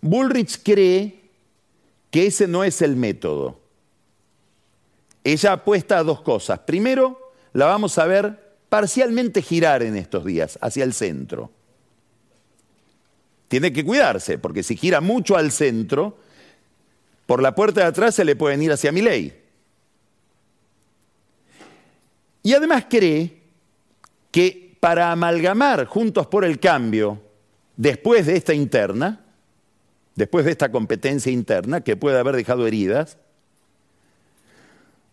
Bullrich 0.00 0.62
cree 0.62 1.20
que 2.10 2.26
ese 2.26 2.48
no 2.48 2.64
es 2.64 2.80
el 2.80 2.96
método. 2.96 3.60
Ella 5.28 5.54
apuesta 5.54 5.98
a 5.98 6.04
dos 6.04 6.20
cosas. 6.20 6.60
Primero, 6.60 7.32
la 7.52 7.66
vamos 7.66 7.98
a 7.98 8.06
ver 8.06 8.54
parcialmente 8.68 9.42
girar 9.42 9.82
en 9.82 9.96
estos 9.96 10.24
días 10.24 10.56
hacia 10.62 10.84
el 10.84 10.92
centro. 10.92 11.50
Tiene 13.48 13.72
que 13.72 13.84
cuidarse, 13.84 14.38
porque 14.38 14.62
si 14.62 14.76
gira 14.76 15.00
mucho 15.00 15.36
al 15.36 15.50
centro, 15.50 16.16
Por 17.26 17.42
la 17.42 17.56
puerta 17.56 17.80
de 17.80 17.88
atrás 17.88 18.14
se 18.14 18.24
le 18.24 18.36
pueden 18.36 18.62
ir 18.62 18.70
hacia 18.70 18.92
Milei. 18.92 19.34
Y 22.44 22.54
además 22.54 22.86
cree 22.88 23.42
que 24.30 24.76
para 24.78 25.10
amalgamar 25.10 25.86
Juntos 25.86 26.28
por 26.28 26.44
el 26.44 26.60
Cambio, 26.60 27.20
después 27.76 28.26
de 28.26 28.36
esta 28.36 28.54
interna, 28.54 29.24
después 30.14 30.44
de 30.44 30.52
esta 30.52 30.70
competencia 30.70 31.32
interna 31.32 31.80
que 31.80 31.96
puede 31.96 32.16
haber 32.16 32.36
dejado 32.36 32.64
heridas, 32.64 33.18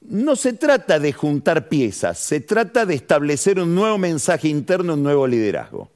no 0.09 0.35
se 0.35 0.53
trata 0.53 0.99
de 0.99 1.13
juntar 1.13 1.69
piezas, 1.69 2.19
se 2.19 2.39
trata 2.41 2.85
de 2.85 2.95
establecer 2.95 3.59
un 3.59 3.73
nuevo 3.73 3.97
mensaje 3.97 4.47
interno, 4.49 4.93
un 4.93 5.03
nuevo 5.03 5.27
liderazgo. 5.27 5.89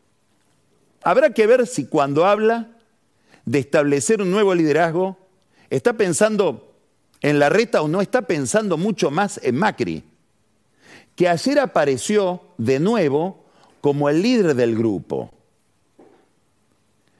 Habrá 1.04 1.34
que 1.34 1.48
ver 1.48 1.68
si 1.68 1.86
cuando 1.86 2.26
habla 2.26 2.70
de 3.46 3.60
establecer 3.60 4.22
un 4.22 4.32
nuevo 4.32 4.54
liderazgo, 4.54 5.18
está 5.70 5.94
pensando 5.94 6.76
en 7.22 7.40
la 7.40 7.50
reta 7.50 7.82
o 7.82 7.88
no 7.88 8.02
está 8.02 8.24
pensando 8.24 8.78
mucho 8.78 9.12
más 9.12 9.40
en 9.44 9.56
Macri, 9.56 10.04
que 11.16 11.28
ayer 11.28 11.60
apareció 11.60 12.42
de 12.58 12.80
nuevo 12.80 13.46
como 13.82 14.10
el 14.10 14.22
líder 14.22 14.56
del 14.56 14.76
grupo. 14.76 15.32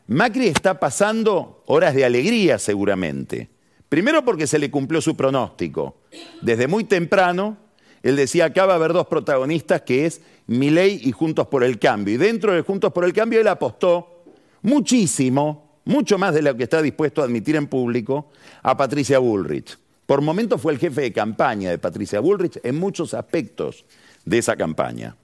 Macri 0.08 0.48
está 0.48 0.80
pasando 0.80 1.64
horas 1.66 1.94
de 1.96 2.06
alegría 2.06 2.60
seguramente. 2.60 3.50
Primero 3.90 4.26
porque 4.26 4.48
se 4.48 4.60
le 4.60 4.70
cumplió 4.70 5.02
su 5.02 5.16
pronóstico. 5.16 5.98
Desde 6.42 6.68
muy 6.68 6.84
temprano, 6.84 7.58
él 8.04 8.16
decía, 8.16 8.46
acá 8.46 8.66
va 8.66 8.74
a 8.74 8.76
haber 8.76 8.94
dos 8.94 9.08
protagonistas, 9.08 9.82
que 9.82 10.06
es 10.06 10.22
Milei 10.48 11.00
y 11.04 11.12
Juntos 11.12 11.48
por 11.48 11.64
el 11.64 11.80
Cambio. 11.80 12.16
Y 12.16 12.18
dentro 12.18 12.54
de 12.54 12.62
Juntos 12.62 12.92
por 12.92 13.06
el 13.06 13.14
Cambio 13.14 13.40
él 13.40 13.48
apostó 13.48 14.24
muchísimo, 14.62 15.80
mucho 15.86 16.18
más 16.18 16.34
de 16.34 16.42
lo 16.42 16.56
que 16.56 16.64
está 16.64 16.82
dispuesto 16.82 17.22
a 17.22 17.26
admitir 17.26 17.56
en 17.56 17.68
público, 17.68 18.30
a 18.62 18.76
Patricia 18.76 19.20
Bullrich. 19.20 19.78
Por 20.06 20.22
momentos 20.22 20.62
fue 20.62 20.74
el 20.74 20.80
jefe 20.80 21.02
de 21.02 21.14
campaña 21.14 21.70
de 21.70 21.78
Patricia 21.78 22.20
Bullrich 22.20 22.60
en 22.64 22.78
muchos 22.78 23.14
aspectos 23.14 23.86
de 24.26 24.38
esa 24.38 24.56
campaña. 24.56 25.16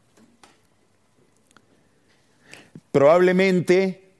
Probablemente 2.92 4.12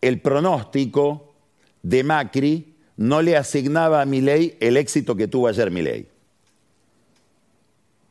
el 0.00 0.20
pronóstico 0.20 1.34
de 1.82 2.02
Macri 2.02 2.73
no 2.96 3.22
le 3.22 3.36
asignaba 3.36 4.00
a 4.00 4.06
Milei 4.06 4.56
el 4.60 4.76
éxito 4.76 5.16
que 5.16 5.28
tuvo 5.28 5.48
ayer 5.48 5.70
Milei. 5.70 6.08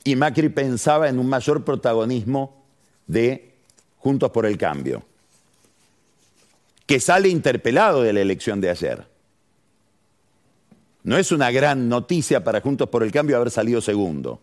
Y 0.03 0.15
Macri 0.15 0.49
pensaba 0.49 1.07
en 1.07 1.19
un 1.19 1.27
mayor 1.27 1.63
protagonismo 1.63 2.65
de 3.07 3.53
Juntos 3.97 4.31
por 4.31 4.45
el 4.45 4.57
Cambio, 4.57 5.03
que 6.85 6.99
sale 6.99 7.29
interpelado 7.29 8.01
de 8.01 8.11
la 8.11 8.19
elección 8.19 8.59
de 8.59 8.69
ayer. 8.69 9.07
No 11.03 11.17
es 11.17 11.31
una 11.31 11.51
gran 11.51 11.87
noticia 11.87 12.43
para 12.43 12.59
Juntos 12.59 12.89
por 12.89 13.03
el 13.03 13.11
Cambio 13.11 13.37
haber 13.37 13.51
salido 13.51 13.79
segundo. 13.79 14.41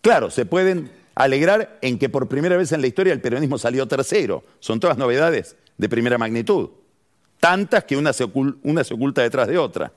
Claro, 0.00 0.30
se 0.30 0.46
pueden 0.46 0.90
alegrar 1.14 1.78
en 1.80 1.98
que 1.98 2.08
por 2.08 2.28
primera 2.28 2.56
vez 2.56 2.72
en 2.72 2.80
la 2.80 2.86
historia 2.88 3.12
el 3.12 3.20
peronismo 3.20 3.58
salió 3.58 3.86
tercero. 3.86 4.42
Son 4.58 4.80
todas 4.80 4.98
novedades 4.98 5.56
de 5.78 5.88
primera 5.88 6.18
magnitud 6.18 6.70
tantas 7.40 7.84
que 7.84 7.96
una 7.96 8.12
se, 8.12 8.24
oculta, 8.24 9.22
detrás 9.22 9.48
de 9.48 9.58
otra. 9.58 9.92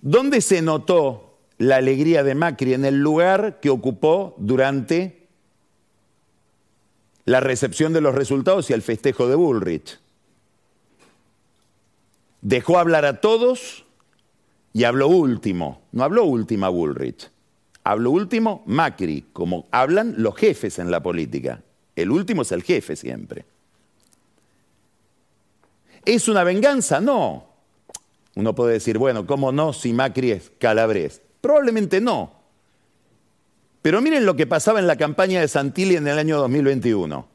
¿Dónde 0.00 0.40
se 0.40 0.62
notó 0.62 1.38
la 1.58 1.76
alegría 1.76 2.22
de 2.22 2.34
Macri? 2.34 2.74
En 2.74 2.84
el 2.84 3.00
lugar 3.00 3.60
que 3.60 3.70
ocupó 3.70 4.34
durante 4.38 5.28
la 7.24 7.40
recepción 7.40 7.92
de 7.92 8.00
los 8.00 8.14
resultados 8.14 8.70
y 8.70 8.72
el 8.72 8.82
festejo 8.82 9.28
de 9.28 9.34
Bullrich. 9.34 10.00
Dejó 12.40 12.78
hablar 12.78 13.04
a 13.04 13.20
todos 13.20 13.84
y 14.72 14.84
habló 14.84 15.08
último. 15.08 15.82
No 15.92 16.04
habló 16.04 16.24
última 16.24 16.68
Bullrich. 16.68 17.30
Habló 17.84 18.10
último 18.10 18.62
Macri, 18.66 19.26
como 19.32 19.66
hablan 19.70 20.14
los 20.18 20.34
jefes 20.36 20.78
en 20.78 20.90
la 20.90 21.02
política. 21.02 21.62
El 21.96 22.10
último 22.10 22.42
es 22.42 22.52
el 22.52 22.62
jefe 22.62 22.96
siempre. 22.96 23.44
¿Es 26.04 26.28
una 26.28 26.44
venganza? 26.44 27.00
No. 27.00 27.46
Uno 28.36 28.54
puede 28.54 28.74
decir, 28.74 28.98
bueno, 28.98 29.26
¿cómo 29.26 29.52
no 29.52 29.72
si 29.72 29.92
Macri 29.92 30.32
es 30.32 30.52
calabrés? 30.58 31.20
Probablemente 31.40 32.00
no. 32.00 32.32
Pero 33.82 34.00
miren 34.00 34.26
lo 34.26 34.36
que 34.36 34.46
pasaba 34.46 34.78
en 34.78 34.86
la 34.86 34.96
campaña 34.96 35.40
de 35.40 35.48
Santilli 35.48 35.96
en 35.96 36.06
el 36.06 36.18
año 36.18 36.38
2021. 36.38 37.26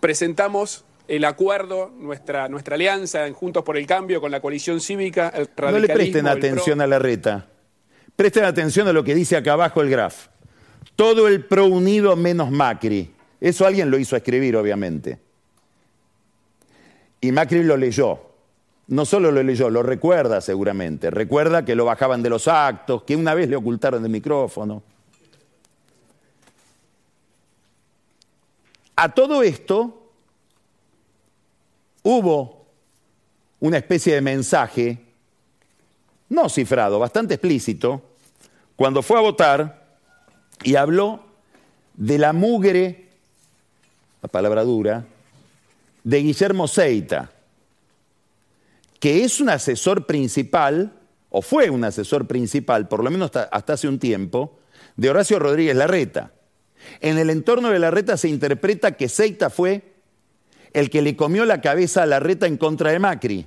Presentamos 0.00 0.84
el 1.08 1.24
acuerdo, 1.24 1.90
nuestra, 1.98 2.48
nuestra 2.48 2.74
alianza 2.74 3.26
en 3.26 3.34
Juntos 3.34 3.64
por 3.64 3.76
el 3.76 3.86
Cambio 3.86 4.20
con 4.20 4.30
la 4.30 4.40
coalición 4.40 4.80
cívica. 4.80 5.30
El 5.30 5.48
no 5.56 5.78
le 5.78 5.88
presten 5.88 6.28
atención 6.28 6.80
a 6.80 6.86
la 6.86 6.98
reta. 6.98 7.46
Presten 8.14 8.44
atención 8.44 8.88
a 8.88 8.92
lo 8.92 9.02
que 9.02 9.14
dice 9.14 9.36
acá 9.36 9.54
abajo 9.54 9.80
el 9.80 9.90
graf. 9.90 10.28
Todo 10.96 11.28
el 11.28 11.44
pro 11.44 11.66
unido 11.66 12.14
menos 12.16 12.50
Macri. 12.50 13.14
Eso 13.40 13.66
alguien 13.66 13.90
lo 13.90 13.98
hizo 13.98 14.16
escribir, 14.16 14.56
obviamente. 14.56 15.18
Y 17.20 17.32
Macri 17.32 17.62
lo 17.62 17.76
leyó. 17.76 18.20
No 18.88 19.04
solo 19.04 19.30
lo 19.30 19.42
leyó, 19.42 19.68
lo 19.68 19.82
recuerda 19.82 20.40
seguramente. 20.40 21.10
Recuerda 21.10 21.64
que 21.64 21.74
lo 21.74 21.84
bajaban 21.84 22.22
de 22.22 22.30
los 22.30 22.48
actos, 22.48 23.02
que 23.02 23.16
una 23.16 23.34
vez 23.34 23.48
le 23.48 23.56
ocultaron 23.56 24.02
el 24.02 24.10
micrófono. 24.10 24.82
A 28.96 29.14
todo 29.14 29.42
esto 29.42 30.10
hubo 32.02 32.66
una 33.60 33.76
especie 33.76 34.14
de 34.14 34.20
mensaje, 34.20 35.04
no 36.30 36.48
cifrado, 36.48 36.98
bastante 36.98 37.34
explícito, 37.34 38.02
cuando 38.74 39.02
fue 39.02 39.18
a 39.18 39.22
votar 39.22 39.98
y 40.62 40.76
habló 40.76 41.20
de 41.94 42.18
la 42.18 42.32
mugre, 42.32 43.08
la 44.22 44.28
palabra 44.28 44.64
dura, 44.64 45.04
de 46.04 46.18
Guillermo 46.18 46.68
Seita, 46.68 47.30
que 49.00 49.24
es 49.24 49.40
un 49.40 49.48
asesor 49.48 50.06
principal, 50.06 50.92
o 51.30 51.42
fue 51.42 51.70
un 51.70 51.84
asesor 51.84 52.26
principal, 52.26 52.88
por 52.88 53.04
lo 53.04 53.10
menos 53.10 53.30
hasta, 53.34 53.72
hace 53.72 53.88
un 53.88 53.98
tiempo, 53.98 54.58
de 54.96 55.10
Horacio 55.10 55.38
Rodríguez 55.38 55.76
Larreta. 55.76 56.32
En 57.00 57.18
el 57.18 57.30
entorno 57.30 57.70
de 57.70 57.78
Larreta 57.78 58.16
se 58.16 58.28
interpreta 58.28 58.96
que 58.96 59.08
Seita 59.08 59.50
fue 59.50 59.94
el 60.72 60.90
que 60.90 61.02
le 61.02 61.16
comió 61.16 61.44
la 61.44 61.60
cabeza 61.60 62.02
a 62.02 62.06
Larreta 62.06 62.46
en 62.46 62.56
contra 62.56 62.90
de 62.90 62.98
Macri. 62.98 63.46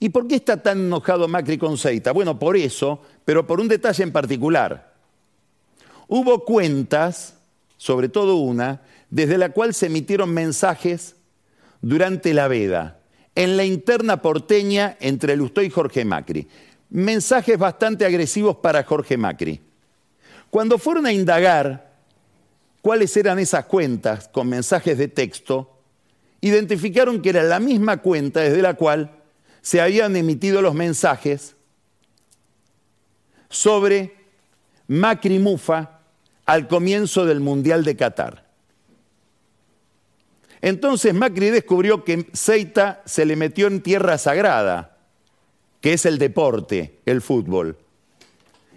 ¿Y 0.00 0.08
por 0.10 0.26
qué 0.26 0.36
está 0.36 0.62
tan 0.62 0.78
enojado 0.78 1.28
Macri 1.28 1.56
con 1.56 1.78
Seita? 1.78 2.12
Bueno, 2.12 2.38
por 2.38 2.56
eso, 2.56 3.00
pero 3.24 3.46
por 3.46 3.60
un 3.60 3.68
detalle 3.68 4.02
en 4.02 4.12
particular. 4.12 4.92
Hubo 6.08 6.44
cuentas, 6.44 7.38
sobre 7.76 8.08
todo 8.08 8.36
una, 8.36 8.82
desde 9.14 9.38
la 9.38 9.50
cual 9.50 9.74
se 9.74 9.86
emitieron 9.86 10.34
mensajes 10.34 11.14
durante 11.80 12.34
la 12.34 12.48
veda, 12.48 12.98
en 13.36 13.56
la 13.56 13.64
interna 13.64 14.20
porteña 14.20 14.96
entre 14.98 15.36
Lustó 15.36 15.62
y 15.62 15.70
Jorge 15.70 16.04
Macri. 16.04 16.48
Mensajes 16.90 17.56
bastante 17.56 18.04
agresivos 18.04 18.56
para 18.56 18.82
Jorge 18.82 19.16
Macri. 19.16 19.60
Cuando 20.50 20.78
fueron 20.78 21.06
a 21.06 21.12
indagar 21.12 21.92
cuáles 22.82 23.16
eran 23.16 23.38
esas 23.38 23.66
cuentas 23.66 24.26
con 24.26 24.48
mensajes 24.48 24.98
de 24.98 25.06
texto, 25.06 25.78
identificaron 26.40 27.22
que 27.22 27.28
era 27.28 27.44
la 27.44 27.60
misma 27.60 27.98
cuenta 27.98 28.40
desde 28.40 28.62
la 28.62 28.74
cual 28.74 29.12
se 29.62 29.80
habían 29.80 30.16
emitido 30.16 30.60
los 30.60 30.74
mensajes 30.74 31.54
sobre 33.48 34.12
Macri 34.88 35.38
Mufa 35.38 36.00
al 36.46 36.66
comienzo 36.66 37.24
del 37.24 37.38
Mundial 37.38 37.84
de 37.84 37.94
Qatar. 37.94 38.43
Entonces 40.64 41.12
Macri 41.12 41.50
descubrió 41.50 42.04
que 42.04 42.26
Seita 42.32 43.02
se 43.04 43.26
le 43.26 43.36
metió 43.36 43.66
en 43.66 43.82
tierra 43.82 44.16
sagrada, 44.16 44.96
que 45.82 45.92
es 45.92 46.06
el 46.06 46.16
deporte, 46.16 47.00
el 47.04 47.20
fútbol. 47.20 47.76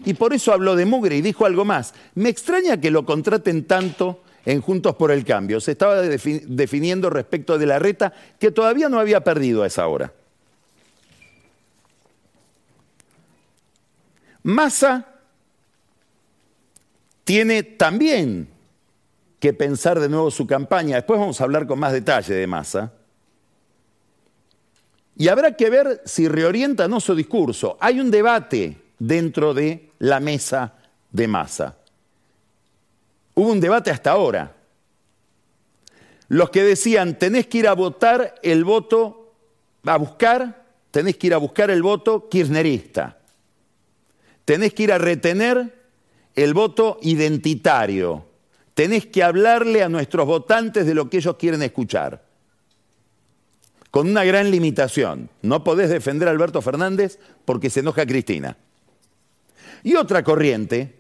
Y 0.04 0.14
por 0.14 0.34
eso 0.34 0.52
habló 0.52 0.76
de 0.76 0.86
mugre 0.86 1.16
y 1.16 1.22
dijo 1.22 1.46
algo 1.46 1.64
más. 1.64 1.94
Me 2.14 2.28
extraña 2.28 2.82
que 2.82 2.92
lo 2.92 3.06
contraten 3.06 3.64
tanto 3.64 4.22
en 4.44 4.60
Juntos 4.60 4.98
por 4.98 5.12
el 5.12 5.24
Cambio. 5.24 5.62
Se 5.62 5.72
estaba 5.72 6.02
definiendo 6.02 7.10
respecto 7.10 7.58
de 7.58 7.66
la 7.66 7.80
reta 7.80 8.12
que 8.38 8.52
todavía 8.52 8.90
no 8.90 9.00
había 9.00 9.24
perdido 9.24 9.64
a 9.64 9.68
esa 9.68 9.88
hora. 9.88 10.12
Massa 14.44 15.08
tiene 17.24 17.64
también 17.64 18.57
que 19.40 19.54
pensar 19.54 20.00
de 20.00 20.10
nuevo 20.10 20.32
su 20.32 20.48
campaña. 20.48 20.96
Después 20.96 21.20
vamos 21.20 21.40
a 21.40 21.44
hablar 21.44 21.68
con 21.68 21.80
más 21.80 21.94
detalle 21.94 22.34
de 22.34 22.48
Massa. 22.48 22.94
Y 25.16 25.28
habrá 25.30 25.56
que 25.56 25.70
ver 25.70 26.02
si 26.06 26.28
reorienta 26.28 26.86
o 26.86 27.00
su 27.00 27.16
discurso. 27.16 27.78
Hay 27.80 28.00
un 28.00 28.12
debate 28.12 28.78
dentro 29.00 29.54
de 29.54 29.92
la 30.00 30.20
mesa 30.20 30.74
de 31.12 31.28
Massa. 31.28 31.76
Hubo 33.34 33.52
un 33.52 33.60
debate 33.60 33.92
hasta 33.92 34.12
ahora. 34.12 34.54
los 36.30 36.50
que 36.50 36.64
decían, 36.64 37.18
tenés 37.18 37.48
que 37.48 37.60
ir 37.60 37.68
a 37.68 37.74
votar 37.74 38.36
el 38.44 38.66
voto, 38.66 39.34
a 39.86 39.98
buscar, 39.98 40.66
tenés 40.92 41.16
que 41.18 41.28
ir 41.28 41.34
a 41.34 41.38
buscar 41.38 41.72
el 41.72 41.82
voto 41.82 42.28
kirchnerista, 42.28 43.18
tenés 44.44 44.74
que 44.74 44.84
ir 44.84 44.92
a 44.92 44.98
retener 44.98 45.74
el 46.36 46.54
voto 46.54 47.00
identitario, 47.02 48.27
tenés 48.78 49.08
que 49.08 49.24
hablarle 49.24 49.82
a 49.82 49.90
nuestros 49.90 50.28
votantes 50.28 50.86
de 50.86 50.94
lo 50.94 51.10
que 51.10 51.18
ellos 51.18 51.36
quieren 51.38 51.64
escuchar. 51.64 52.24
Con 53.90 54.08
una 54.08 54.24
gran 54.24 54.52
limitación, 54.52 55.32
no 55.42 55.64
podés 55.64 55.90
defender 55.90 56.28
a 56.28 56.32
Alberto 56.32 56.62
Fernández 56.62 57.18
porque 57.44 57.72
se 57.72 57.80
enoja 57.80 58.06
Cristina. 58.06 58.56
Y 59.82 59.96
otra 59.96 60.24
corriente, 60.24 60.94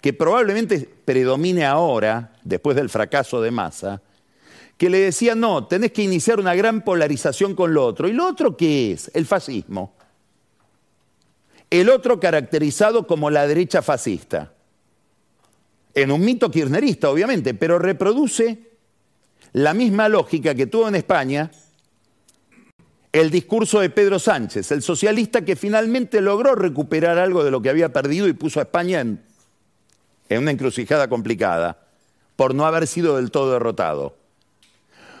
que 0.00 0.12
probablemente 0.12 0.88
predomine 1.04 1.66
ahora, 1.66 2.34
después 2.44 2.76
del 2.76 2.88
fracaso 2.88 3.42
de 3.42 3.50
Massa, 3.50 4.00
que 4.78 4.88
le 4.88 4.98
decía, 4.98 5.34
no, 5.34 5.66
tenés 5.66 5.90
que 5.90 6.04
iniciar 6.04 6.38
una 6.38 6.54
gran 6.54 6.82
polarización 6.82 7.56
con 7.56 7.74
lo 7.74 7.84
otro. 7.84 8.06
¿Y 8.06 8.12
lo 8.12 8.28
otro 8.28 8.56
qué 8.56 8.92
es? 8.92 9.10
El 9.12 9.26
fascismo. 9.26 9.96
El 11.68 11.90
otro 11.90 12.20
caracterizado 12.20 13.08
como 13.08 13.28
la 13.28 13.44
derecha 13.48 13.82
fascista. 13.82 14.53
En 15.94 16.10
un 16.10 16.24
mito 16.24 16.50
kirchnerista, 16.50 17.10
obviamente, 17.10 17.54
pero 17.54 17.78
reproduce 17.78 18.70
la 19.52 19.74
misma 19.74 20.08
lógica 20.08 20.54
que 20.54 20.66
tuvo 20.66 20.88
en 20.88 20.96
España 20.96 21.50
el 23.12 23.30
discurso 23.30 23.78
de 23.78 23.90
Pedro 23.90 24.18
Sánchez, 24.18 24.72
el 24.72 24.82
socialista 24.82 25.44
que 25.44 25.54
finalmente 25.54 26.20
logró 26.20 26.56
recuperar 26.56 27.16
algo 27.18 27.44
de 27.44 27.52
lo 27.52 27.62
que 27.62 27.70
había 27.70 27.92
perdido 27.92 28.26
y 28.26 28.32
puso 28.32 28.58
a 28.58 28.64
España 28.64 29.00
en, 29.00 29.22
en 30.28 30.42
una 30.42 30.50
encrucijada 30.50 31.08
complicada 31.08 31.78
por 32.34 32.56
no 32.56 32.66
haber 32.66 32.88
sido 32.88 33.16
del 33.16 33.30
todo 33.30 33.52
derrotado. 33.52 34.16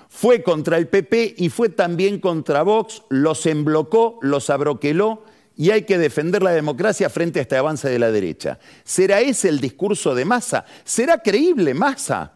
Fue 0.08 0.42
contra 0.42 0.76
el 0.76 0.88
PP 0.88 1.36
y 1.38 1.50
fue 1.50 1.68
también 1.68 2.18
contra 2.18 2.62
Vox, 2.62 3.02
los 3.10 3.46
emblocó, 3.46 4.18
los 4.22 4.50
abroqueló 4.50 5.22
y 5.56 5.70
hay 5.70 5.82
que 5.82 5.98
defender 5.98 6.42
la 6.42 6.52
democracia 6.52 7.08
frente 7.08 7.38
a 7.38 7.42
este 7.42 7.56
avance 7.56 7.88
de 7.88 7.98
la 7.98 8.10
derecha. 8.10 8.58
¿Será 8.82 9.20
ese 9.20 9.48
el 9.48 9.60
discurso 9.60 10.14
de 10.14 10.24
Massa? 10.24 10.64
¿Será 10.84 11.18
creíble 11.18 11.74
Massa 11.74 12.32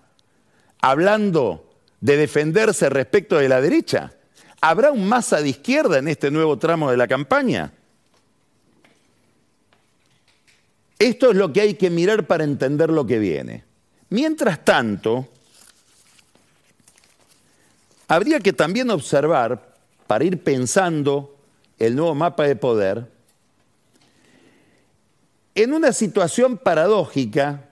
hablando 0.81 1.70
de 2.00 2.16
defenderse 2.16 2.88
respecto 2.88 3.37
de 3.37 3.48
la 3.48 3.61
derecha? 3.61 4.12
¿Habrá 4.61 4.92
un 4.92 5.09
Massa 5.09 5.40
de 5.40 5.48
izquierda 5.48 5.98
en 5.98 6.09
este 6.09 6.31
nuevo 6.31 6.59
tramo 6.59 6.90
de 6.90 6.96
la 6.96 7.09
campaña? 7.09 7.72
Esto 10.98 11.31
es 11.31 11.37
lo 11.37 11.52
que 11.52 11.61
hay 11.61 11.74
que 11.74 11.90
mirar 11.90 12.26
para 12.26 12.44
entender 12.44 12.90
lo 12.90 13.07
que 13.07 13.18
viene. 13.18 13.64
Mientras 14.11 14.64
tanto, 14.64 15.28
Habría 18.09 18.40
que 18.40 18.54
también 18.54 18.90
observar, 18.90 19.76
para 20.07 20.24
ir 20.24 20.42
pensando 20.42 21.38
el 21.78 21.94
nuevo 21.94 22.14
mapa 22.14 22.44
de 22.44 22.56
poder, 22.56 23.10
en 25.54 25.72
una 25.72 25.92
situación 25.92 26.58
paradójica 26.58 27.64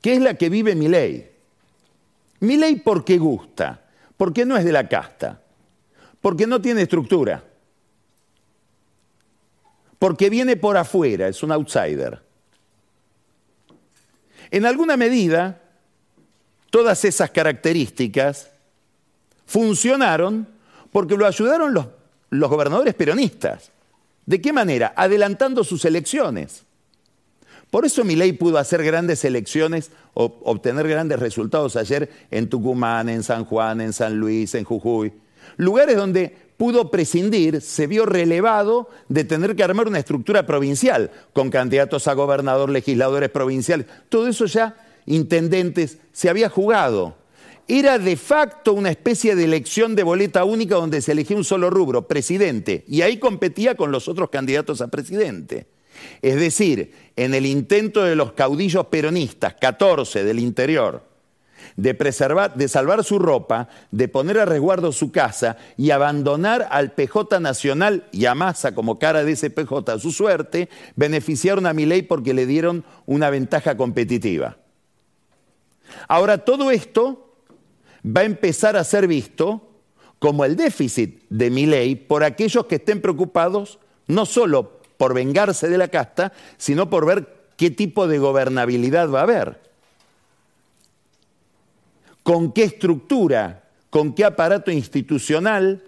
que 0.00 0.14
es 0.14 0.20
la 0.20 0.34
que 0.34 0.48
vive 0.48 0.74
Milei. 0.74 1.30
Milei 2.40 2.76
porque 2.76 3.18
gusta, 3.18 3.82
porque 4.16 4.44
no 4.44 4.56
es 4.56 4.64
de 4.64 4.72
la 4.72 4.88
casta, 4.88 5.42
porque 6.20 6.46
no 6.46 6.60
tiene 6.60 6.82
estructura, 6.82 7.42
porque 9.98 10.30
viene 10.30 10.56
por 10.56 10.76
afuera, 10.76 11.28
es 11.28 11.42
un 11.42 11.52
outsider. 11.52 12.22
En 14.50 14.64
alguna 14.64 14.96
medida, 14.96 15.60
todas 16.70 17.04
esas 17.04 17.30
características 17.30 18.50
funcionaron 19.44 20.46
porque 20.92 21.16
lo 21.16 21.26
ayudaron 21.26 21.74
los, 21.74 21.86
los 22.30 22.50
gobernadores 22.50 22.94
peronistas. 22.94 23.70
¿De 24.24 24.40
qué 24.40 24.52
manera? 24.52 24.92
Adelantando 24.96 25.62
sus 25.64 25.84
elecciones. 25.84 26.64
Por 27.70 27.84
eso 27.84 28.04
Milei 28.04 28.32
pudo 28.32 28.58
hacer 28.58 28.82
grandes 28.82 29.24
elecciones, 29.24 29.90
o 30.14 30.40
obtener 30.44 30.88
grandes 30.88 31.18
resultados 31.18 31.76
ayer 31.76 32.10
en 32.30 32.48
Tucumán, 32.48 33.08
en 33.08 33.22
San 33.22 33.44
Juan, 33.44 33.80
en 33.80 33.92
San 33.92 34.16
Luis, 34.16 34.54
en 34.54 34.64
Jujuy. 34.64 35.12
Lugares 35.56 35.96
donde 35.96 36.34
pudo 36.56 36.90
prescindir, 36.90 37.60
se 37.60 37.86
vio 37.86 38.06
relevado 38.06 38.88
de 39.08 39.24
tener 39.24 39.54
que 39.56 39.62
armar 39.64 39.88
una 39.88 39.98
estructura 39.98 40.46
provincial, 40.46 41.10
con 41.32 41.50
candidatos 41.50 42.08
a 42.08 42.14
gobernador, 42.14 42.70
legisladores 42.70 43.30
provinciales. 43.30 43.86
Todo 44.08 44.28
eso 44.28 44.46
ya, 44.46 44.76
intendentes, 45.04 45.98
se 46.12 46.30
había 46.30 46.48
jugado 46.48 47.16
era 47.68 47.98
de 47.98 48.16
facto 48.16 48.72
una 48.72 48.90
especie 48.90 49.34
de 49.34 49.44
elección 49.44 49.96
de 49.96 50.04
boleta 50.04 50.44
única 50.44 50.76
donde 50.76 51.02
se 51.02 51.12
elegía 51.12 51.36
un 51.36 51.44
solo 51.44 51.70
rubro, 51.70 52.06
presidente, 52.06 52.84
y 52.86 53.02
ahí 53.02 53.18
competía 53.18 53.74
con 53.74 53.90
los 53.90 54.08
otros 54.08 54.30
candidatos 54.30 54.80
a 54.80 54.88
presidente. 54.88 55.66
Es 56.22 56.36
decir, 56.36 56.92
en 57.16 57.34
el 57.34 57.46
intento 57.46 58.04
de 58.04 58.16
los 58.16 58.32
caudillos 58.32 58.86
peronistas, 58.86 59.54
14 59.54 60.24
del 60.24 60.38
interior, 60.38 61.02
de, 61.76 61.94
preservar, 61.94 62.54
de 62.54 62.68
salvar 62.68 63.02
su 63.02 63.18
ropa, 63.18 63.68
de 63.90 64.08
poner 64.08 64.38
a 64.38 64.44
resguardo 64.44 64.92
su 64.92 65.10
casa 65.10 65.56
y 65.76 65.90
abandonar 65.90 66.68
al 66.70 66.92
PJ 66.92 67.40
Nacional 67.40 68.04
y 68.12 68.26
a 68.26 68.34
Massa 68.34 68.74
como 68.74 68.98
cara 68.98 69.24
de 69.24 69.32
ese 69.32 69.50
PJ 69.50 69.92
a 69.92 69.98
su 69.98 70.12
suerte, 70.12 70.68
beneficiaron 70.94 71.66
a 71.66 71.72
Milei 71.72 72.02
porque 72.02 72.34
le 72.34 72.46
dieron 72.46 72.84
una 73.06 73.30
ventaja 73.30 73.76
competitiva. 73.76 74.58
Ahora, 76.08 76.38
todo 76.38 76.70
esto 76.70 77.25
va 78.06 78.20
a 78.20 78.24
empezar 78.24 78.76
a 78.76 78.84
ser 78.84 79.06
visto 79.06 79.68
como 80.18 80.44
el 80.44 80.56
déficit 80.56 81.22
de 81.28 81.50
mi 81.50 81.66
ley 81.66 81.94
por 81.96 82.24
aquellos 82.24 82.66
que 82.66 82.76
estén 82.76 83.00
preocupados 83.00 83.78
no 84.06 84.24
solo 84.24 84.80
por 84.96 85.14
vengarse 85.14 85.68
de 85.68 85.78
la 85.78 85.88
casta, 85.88 86.32
sino 86.56 86.88
por 86.88 87.04
ver 87.06 87.28
qué 87.56 87.70
tipo 87.70 88.06
de 88.06 88.18
gobernabilidad 88.18 89.10
va 89.10 89.20
a 89.20 89.24
haber. 89.24 89.60
¿Con 92.22 92.52
qué 92.52 92.64
estructura, 92.64 93.64
con 93.90 94.14
qué 94.14 94.24
aparato 94.24 94.70
institucional 94.70 95.82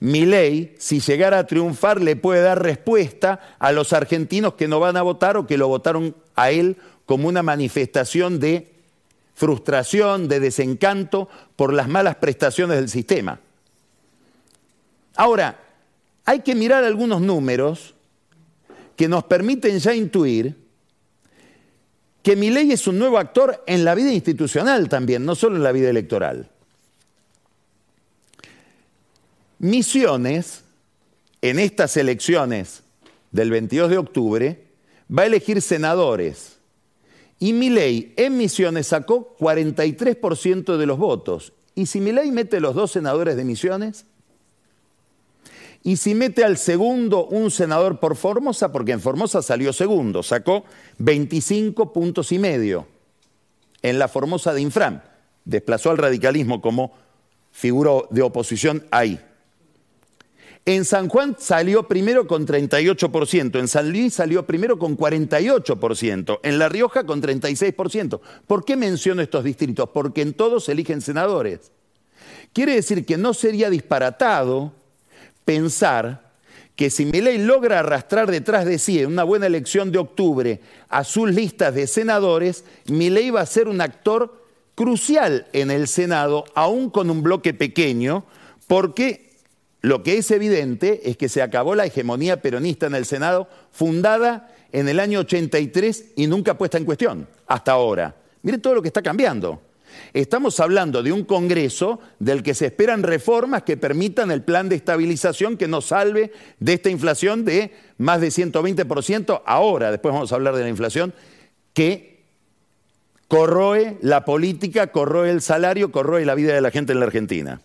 mi 0.00 0.26
ley, 0.26 0.74
si 0.78 1.00
llegara 1.00 1.38
a 1.38 1.46
triunfar, 1.46 2.00
le 2.00 2.14
puede 2.14 2.42
dar 2.42 2.62
respuesta 2.62 3.40
a 3.58 3.72
los 3.72 3.92
argentinos 3.92 4.54
que 4.54 4.68
no 4.68 4.78
van 4.78 4.96
a 4.96 5.02
votar 5.02 5.36
o 5.36 5.46
que 5.46 5.56
lo 5.56 5.68
votaron 5.68 6.14
a 6.34 6.50
él 6.50 6.76
como 7.06 7.28
una 7.28 7.42
manifestación 7.42 8.38
de 8.38 8.73
frustración, 9.34 10.28
de 10.28 10.40
desencanto 10.40 11.28
por 11.56 11.72
las 11.72 11.88
malas 11.88 12.16
prestaciones 12.16 12.76
del 12.76 12.88
sistema. 12.88 13.40
Ahora, 15.16 15.60
hay 16.24 16.40
que 16.40 16.54
mirar 16.54 16.84
algunos 16.84 17.20
números 17.20 17.94
que 18.96 19.08
nos 19.08 19.24
permiten 19.24 19.78
ya 19.78 19.94
intuir 19.94 20.56
que 22.22 22.36
mi 22.36 22.48
ley 22.48 22.72
es 22.72 22.86
un 22.86 22.98
nuevo 22.98 23.18
actor 23.18 23.62
en 23.66 23.84
la 23.84 23.94
vida 23.94 24.10
institucional 24.10 24.88
también, 24.88 25.26
no 25.26 25.34
solo 25.34 25.56
en 25.56 25.62
la 25.62 25.72
vida 25.72 25.90
electoral. 25.90 26.48
Misiones, 29.58 30.62
en 31.42 31.58
estas 31.58 31.96
elecciones 31.98 32.82
del 33.30 33.50
22 33.50 33.90
de 33.90 33.98
octubre, 33.98 34.64
va 35.16 35.24
a 35.24 35.26
elegir 35.26 35.60
senadores 35.60 36.53
y 37.38 37.52
Milei 37.52 38.14
en 38.16 38.36
Misiones 38.36 38.88
sacó 38.88 39.36
43% 39.38 40.76
de 40.76 40.86
los 40.86 40.98
votos. 40.98 41.52
¿Y 41.74 41.86
si 41.86 42.00
Milei 42.00 42.30
mete 42.30 42.60
los 42.60 42.74
dos 42.74 42.92
senadores 42.92 43.36
de 43.36 43.44
Misiones? 43.44 44.06
¿Y 45.82 45.96
si 45.96 46.14
mete 46.14 46.44
al 46.44 46.56
segundo 46.56 47.26
un 47.26 47.50
senador 47.50 48.00
por 48.00 48.16
Formosa? 48.16 48.72
Porque 48.72 48.92
en 48.92 49.00
Formosa 49.00 49.42
salió 49.42 49.72
segundo, 49.72 50.22
sacó 50.22 50.64
25 50.98 51.92
puntos 51.92 52.32
y 52.32 52.38
medio 52.38 52.86
en 53.82 53.98
la 53.98 54.08
Formosa 54.08 54.54
de 54.54 54.62
Infram. 54.62 55.02
Desplazó 55.44 55.90
al 55.90 55.98
radicalismo 55.98 56.62
como 56.62 56.92
figura 57.52 57.90
de 58.10 58.22
oposición 58.22 58.86
ahí. 58.90 59.20
En 60.66 60.86
San 60.86 61.08
Juan 61.08 61.36
salió 61.38 61.86
primero 61.86 62.26
con 62.26 62.46
38%, 62.46 63.58
en 63.58 63.68
San 63.68 63.90
Luis 63.90 64.14
salió 64.14 64.46
primero 64.46 64.78
con 64.78 64.96
48%, 64.96 66.40
en 66.42 66.58
La 66.58 66.70
Rioja 66.70 67.04
con 67.04 67.20
36%. 67.20 68.18
¿Por 68.46 68.64
qué 68.64 68.74
menciono 68.74 69.20
estos 69.20 69.44
distritos? 69.44 69.90
Porque 69.92 70.22
en 70.22 70.32
todos 70.32 70.70
eligen 70.70 71.02
senadores. 71.02 71.70
Quiere 72.54 72.76
decir 72.76 73.04
que 73.04 73.18
no 73.18 73.34
sería 73.34 73.68
disparatado 73.68 74.72
pensar 75.44 76.32
que 76.76 76.88
si 76.88 77.04
Milei 77.04 77.38
logra 77.38 77.80
arrastrar 77.80 78.30
detrás 78.30 78.64
de 78.64 78.78
sí 78.78 79.00
en 79.00 79.08
una 79.08 79.22
buena 79.22 79.46
elección 79.46 79.92
de 79.92 79.98
octubre 79.98 80.60
a 80.88 81.04
sus 81.04 81.30
listas 81.30 81.74
de 81.74 81.86
senadores, 81.86 82.64
Milei 82.86 83.30
va 83.30 83.42
a 83.42 83.46
ser 83.46 83.68
un 83.68 83.82
actor 83.82 84.44
crucial 84.74 85.46
en 85.52 85.70
el 85.70 85.88
Senado, 85.88 86.46
aún 86.54 86.88
con 86.88 87.10
un 87.10 87.22
bloque 87.22 87.52
pequeño, 87.52 88.24
porque 88.66 89.23
lo 89.84 90.02
que 90.02 90.16
es 90.16 90.30
evidente 90.30 91.10
es 91.10 91.18
que 91.18 91.28
se 91.28 91.42
acabó 91.42 91.74
la 91.74 91.84
hegemonía 91.84 92.40
peronista 92.40 92.86
en 92.86 92.94
el 92.94 93.04
Senado, 93.04 93.50
fundada 93.70 94.50
en 94.72 94.88
el 94.88 94.98
año 94.98 95.20
83 95.20 96.12
y 96.16 96.26
nunca 96.26 96.56
puesta 96.56 96.78
en 96.78 96.86
cuestión 96.86 97.28
hasta 97.46 97.72
ahora. 97.72 98.16
Miren 98.40 98.62
todo 98.62 98.76
lo 98.76 98.80
que 98.80 98.88
está 98.88 99.02
cambiando. 99.02 99.60
Estamos 100.14 100.58
hablando 100.58 101.02
de 101.02 101.12
un 101.12 101.24
Congreso 101.24 102.00
del 102.18 102.42
que 102.42 102.54
se 102.54 102.64
esperan 102.64 103.02
reformas 103.02 103.64
que 103.64 103.76
permitan 103.76 104.30
el 104.30 104.40
plan 104.40 104.70
de 104.70 104.76
estabilización 104.76 105.58
que 105.58 105.68
nos 105.68 105.84
salve 105.84 106.32
de 106.60 106.72
esta 106.72 106.88
inflación 106.88 107.44
de 107.44 107.74
más 107.98 108.22
de 108.22 108.28
120% 108.28 109.42
ahora, 109.44 109.90
después 109.90 110.14
vamos 110.14 110.32
a 110.32 110.36
hablar 110.36 110.56
de 110.56 110.62
la 110.62 110.70
inflación, 110.70 111.12
que 111.74 112.22
corroe 113.28 113.98
la 114.00 114.24
política, 114.24 114.86
corroe 114.86 115.28
el 115.28 115.42
salario, 115.42 115.92
corroe 115.92 116.24
la 116.24 116.34
vida 116.34 116.54
de 116.54 116.62
la 116.62 116.70
gente 116.70 116.94
en 116.94 117.00
la 117.00 117.04
Argentina. 117.04 117.60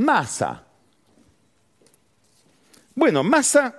Massa. 0.00 0.64
Bueno, 2.94 3.22
Massa, 3.22 3.74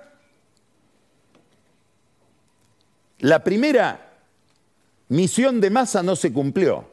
la 3.18 3.42
primera 3.42 4.20
misión 5.08 5.60
de 5.60 5.70
Massa 5.70 6.04
no 6.04 6.14
se 6.14 6.32
cumplió. 6.32 6.88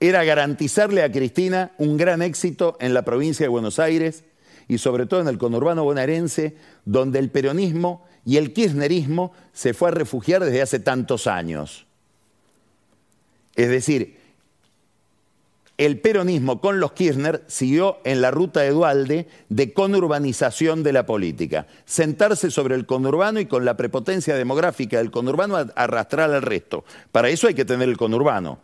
Era 0.00 0.24
garantizarle 0.24 1.02
a 1.02 1.12
Cristina 1.12 1.72
un 1.76 1.98
gran 1.98 2.22
éxito 2.22 2.78
en 2.80 2.94
la 2.94 3.02
provincia 3.02 3.44
de 3.44 3.48
Buenos 3.48 3.78
Aires 3.78 4.24
y 4.66 4.78
sobre 4.78 5.04
todo 5.04 5.20
en 5.20 5.28
el 5.28 5.36
conurbano 5.36 5.84
bonaerense, 5.84 6.56
donde 6.86 7.18
el 7.18 7.30
peronismo 7.30 8.06
y 8.24 8.38
el 8.38 8.54
kirchnerismo 8.54 9.32
se 9.52 9.74
fue 9.74 9.88
a 9.90 9.92
refugiar 9.92 10.42
desde 10.42 10.62
hace 10.62 10.80
tantos 10.80 11.26
años. 11.26 11.86
Es 13.56 13.68
decir, 13.68 14.18
el 15.78 16.00
peronismo 16.00 16.60
con 16.60 16.80
los 16.80 16.92
Kirchner 16.92 17.44
siguió 17.48 17.98
en 18.04 18.22
la 18.22 18.30
ruta 18.30 18.60
de 18.60 18.70
Dualde 18.70 19.28
de 19.50 19.72
conurbanización 19.74 20.82
de 20.82 20.92
la 20.92 21.04
política. 21.04 21.66
Sentarse 21.84 22.50
sobre 22.50 22.74
el 22.74 22.86
conurbano 22.86 23.40
y 23.40 23.46
con 23.46 23.64
la 23.64 23.76
prepotencia 23.76 24.36
demográfica 24.36 24.98
del 24.98 25.10
conurbano 25.10 25.56
arrastrar 25.74 26.32
al 26.32 26.42
resto. 26.42 26.84
Para 27.12 27.28
eso 27.28 27.46
hay 27.46 27.54
que 27.54 27.66
tener 27.66 27.88
el 27.88 27.98
conurbano. 27.98 28.58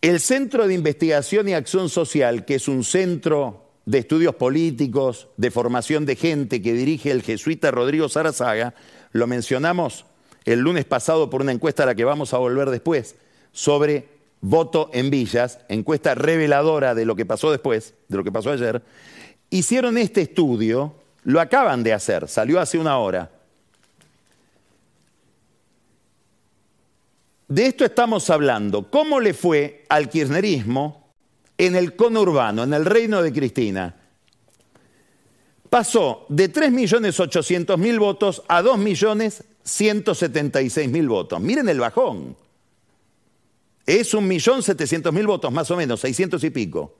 El 0.00 0.20
Centro 0.20 0.66
de 0.66 0.74
Investigación 0.74 1.48
y 1.48 1.54
Acción 1.54 1.88
Social, 1.88 2.44
que 2.44 2.56
es 2.56 2.68
un 2.68 2.84
centro 2.84 3.66
de 3.84 3.98
estudios 3.98 4.34
políticos, 4.34 5.28
de 5.36 5.50
formación 5.50 6.06
de 6.06 6.16
gente 6.16 6.60
que 6.60 6.72
dirige 6.72 7.10
el 7.10 7.22
jesuita 7.22 7.70
Rodrigo 7.70 8.08
Sarazaga, 8.08 8.74
lo 9.12 9.26
mencionamos 9.26 10.04
el 10.44 10.60
lunes 10.60 10.84
pasado 10.84 11.30
por 11.30 11.40
una 11.42 11.52
encuesta 11.52 11.84
a 11.84 11.86
la 11.86 11.94
que 11.94 12.04
vamos 12.04 12.34
a 12.34 12.38
volver 12.38 12.70
después 12.70 13.16
sobre 13.52 14.08
voto 14.40 14.90
en 14.92 15.10
villas, 15.10 15.60
encuesta 15.68 16.14
reveladora 16.14 16.94
de 16.94 17.04
lo 17.04 17.16
que 17.16 17.26
pasó 17.26 17.50
después, 17.50 17.94
de 18.08 18.16
lo 18.16 18.24
que 18.24 18.32
pasó 18.32 18.50
ayer, 18.50 18.82
hicieron 19.50 19.98
este 19.98 20.22
estudio, 20.22 20.94
lo 21.24 21.40
acaban 21.40 21.82
de 21.82 21.92
hacer, 21.92 22.28
salió 22.28 22.60
hace 22.60 22.78
una 22.78 22.98
hora. 22.98 23.30
De 27.48 27.66
esto 27.66 27.84
estamos 27.84 28.30
hablando. 28.30 28.90
¿Cómo 28.90 29.20
le 29.20 29.32
fue 29.32 29.84
al 29.88 30.10
kirchnerismo 30.10 31.14
en 31.56 31.76
el 31.76 31.94
conurbano, 31.96 32.64
en 32.64 32.74
el 32.74 32.84
reino 32.84 33.22
de 33.22 33.32
Cristina? 33.32 33.94
Pasó 35.70 36.26
de 36.28 36.52
3.800.000 36.52 37.98
votos 37.98 38.42
a 38.48 38.60
2.176.000 38.62 41.08
votos. 41.08 41.40
Miren 41.40 41.70
el 41.70 41.80
bajón. 41.80 42.36
Es 43.88 44.12
un 44.12 44.28
millón 44.28 44.62
setecientos 44.62 45.14
mil 45.14 45.26
votos, 45.26 45.50
más 45.50 45.70
o 45.70 45.76
menos, 45.76 46.00
600 46.00 46.44
y 46.44 46.50
pico. 46.50 46.94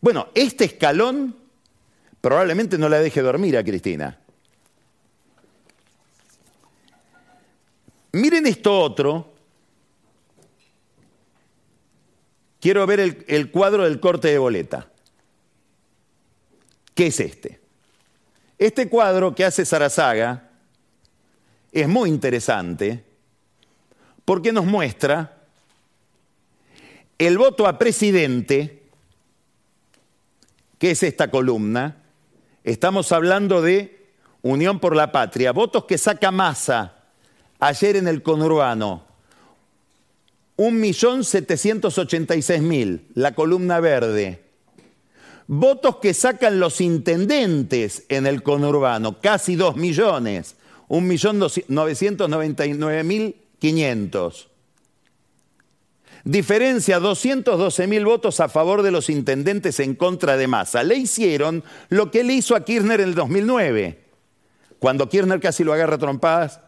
Bueno, 0.00 0.28
este 0.34 0.64
escalón 0.64 1.36
probablemente 2.22 2.78
no 2.78 2.88
la 2.88 2.98
deje 2.98 3.20
dormir 3.20 3.58
a 3.58 3.62
Cristina. 3.62 4.18
Miren 8.12 8.46
esto 8.46 8.80
otro. 8.80 9.34
Quiero 12.58 12.86
ver 12.86 13.00
el, 13.26 13.50
cuadro 13.50 13.84
del 13.84 14.00
corte 14.00 14.28
de 14.28 14.38
boleta. 14.38 14.90
¿Qué 16.94 17.08
es 17.08 17.20
este? 17.20 17.60
Este 18.56 18.88
cuadro 18.88 19.34
que 19.34 19.44
hace 19.44 19.66
Sarazaga 19.66 20.52
es 21.70 21.86
muy 21.86 22.08
interesante 22.08 23.07
porque 24.28 24.52
nos 24.52 24.66
muestra 24.66 25.38
el 27.16 27.38
voto 27.38 27.66
a 27.66 27.78
presidente, 27.78 28.82
que 30.76 30.90
es 30.90 31.02
esta 31.02 31.30
columna, 31.30 32.02
estamos 32.62 33.10
hablando 33.12 33.62
de 33.62 34.06
Unión 34.42 34.80
por 34.80 34.94
la 34.94 35.12
Patria, 35.12 35.52
votos 35.52 35.86
que 35.86 35.96
saca 35.96 36.30
masa 36.30 37.06
ayer 37.58 37.96
en 37.96 38.06
el 38.06 38.22
conurbano, 38.22 39.06
1.786.000, 40.58 43.00
la 43.14 43.34
columna 43.34 43.80
verde. 43.80 44.44
Votos 45.46 45.96
que 46.02 46.12
sacan 46.12 46.60
los 46.60 46.82
intendentes 46.82 48.04
en 48.10 48.26
el 48.26 48.42
conurbano, 48.42 49.22
casi 49.22 49.56
2 49.56 49.76
millones, 49.76 50.56
1.999.000 50.90 53.47
500. 53.58 54.48
Diferencia 56.24 56.98
212 56.98 57.86
mil 57.86 58.04
votos 58.04 58.40
a 58.40 58.48
favor 58.48 58.82
de 58.82 58.90
los 58.90 59.08
intendentes 59.08 59.80
en 59.80 59.94
contra 59.94 60.36
de 60.36 60.46
Massa. 60.46 60.82
Le 60.82 60.96
hicieron 60.96 61.64
lo 61.88 62.10
que 62.10 62.24
le 62.24 62.34
hizo 62.34 62.54
a 62.54 62.64
Kirchner 62.64 63.00
en 63.00 63.08
el 63.08 63.14
2009, 63.14 63.98
cuando 64.78 65.08
Kirchner 65.08 65.40
casi 65.40 65.64
lo 65.64 65.72
agarra 65.72 65.98
trompadas 65.98 66.60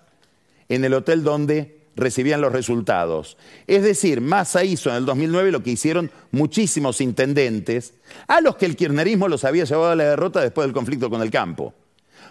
en 0.68 0.84
el 0.84 0.94
hotel 0.94 1.24
donde 1.24 1.80
recibían 1.96 2.40
los 2.40 2.52
resultados. 2.52 3.36
Es 3.66 3.82
decir, 3.82 4.20
Massa 4.20 4.64
hizo 4.64 4.88
en 4.88 4.96
el 4.96 5.04
2009 5.04 5.50
lo 5.50 5.62
que 5.62 5.70
hicieron 5.70 6.10
muchísimos 6.30 7.00
intendentes, 7.00 7.94
a 8.28 8.40
los 8.40 8.56
que 8.56 8.66
el 8.66 8.76
kirchnerismo 8.76 9.28
los 9.28 9.44
había 9.44 9.64
llevado 9.64 9.90
a 9.90 9.96
la 9.96 10.04
derrota 10.04 10.40
después 10.40 10.66
del 10.66 10.72
conflicto 10.72 11.10
con 11.10 11.20
el 11.20 11.30
campo. 11.30 11.74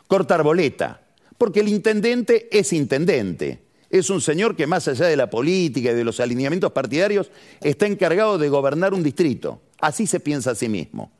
Cortar 0.07 0.41
boleta, 0.41 1.01
porque 1.37 1.59
el 1.59 1.67
intendente 1.67 2.47
es 2.51 2.73
intendente 2.73 3.68
es 3.89 4.09
un 4.09 4.21
señor 4.21 4.55
que 4.55 4.67
más 4.67 4.87
allá 4.87 5.07
de 5.07 5.15
la 5.15 5.29
política 5.29 5.91
y 5.91 5.95
de 5.95 6.03
los 6.03 6.19
alineamientos 6.19 6.71
partidarios, 6.71 7.31
está 7.61 7.87
encargado 7.87 8.37
de 8.37 8.49
gobernar 8.49 8.93
un 8.93 9.03
distrito. 9.03 9.61
Así 9.79 10.05
se 10.05 10.19
piensa 10.19 10.51
a 10.51 10.55
sí 10.55 10.69
mismo. 10.69 11.11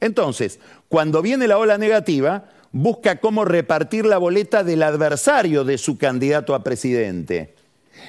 Entonces, 0.00 0.58
cuando 0.88 1.22
viene 1.22 1.46
la 1.46 1.58
ola 1.58 1.78
negativa, 1.78 2.48
busca 2.72 3.20
cómo 3.20 3.44
repartir 3.44 4.04
la 4.04 4.18
boleta 4.18 4.64
del 4.64 4.82
adversario 4.82 5.62
de 5.62 5.78
su 5.78 5.96
candidato 5.96 6.54
a 6.54 6.64
presidente. 6.64 7.54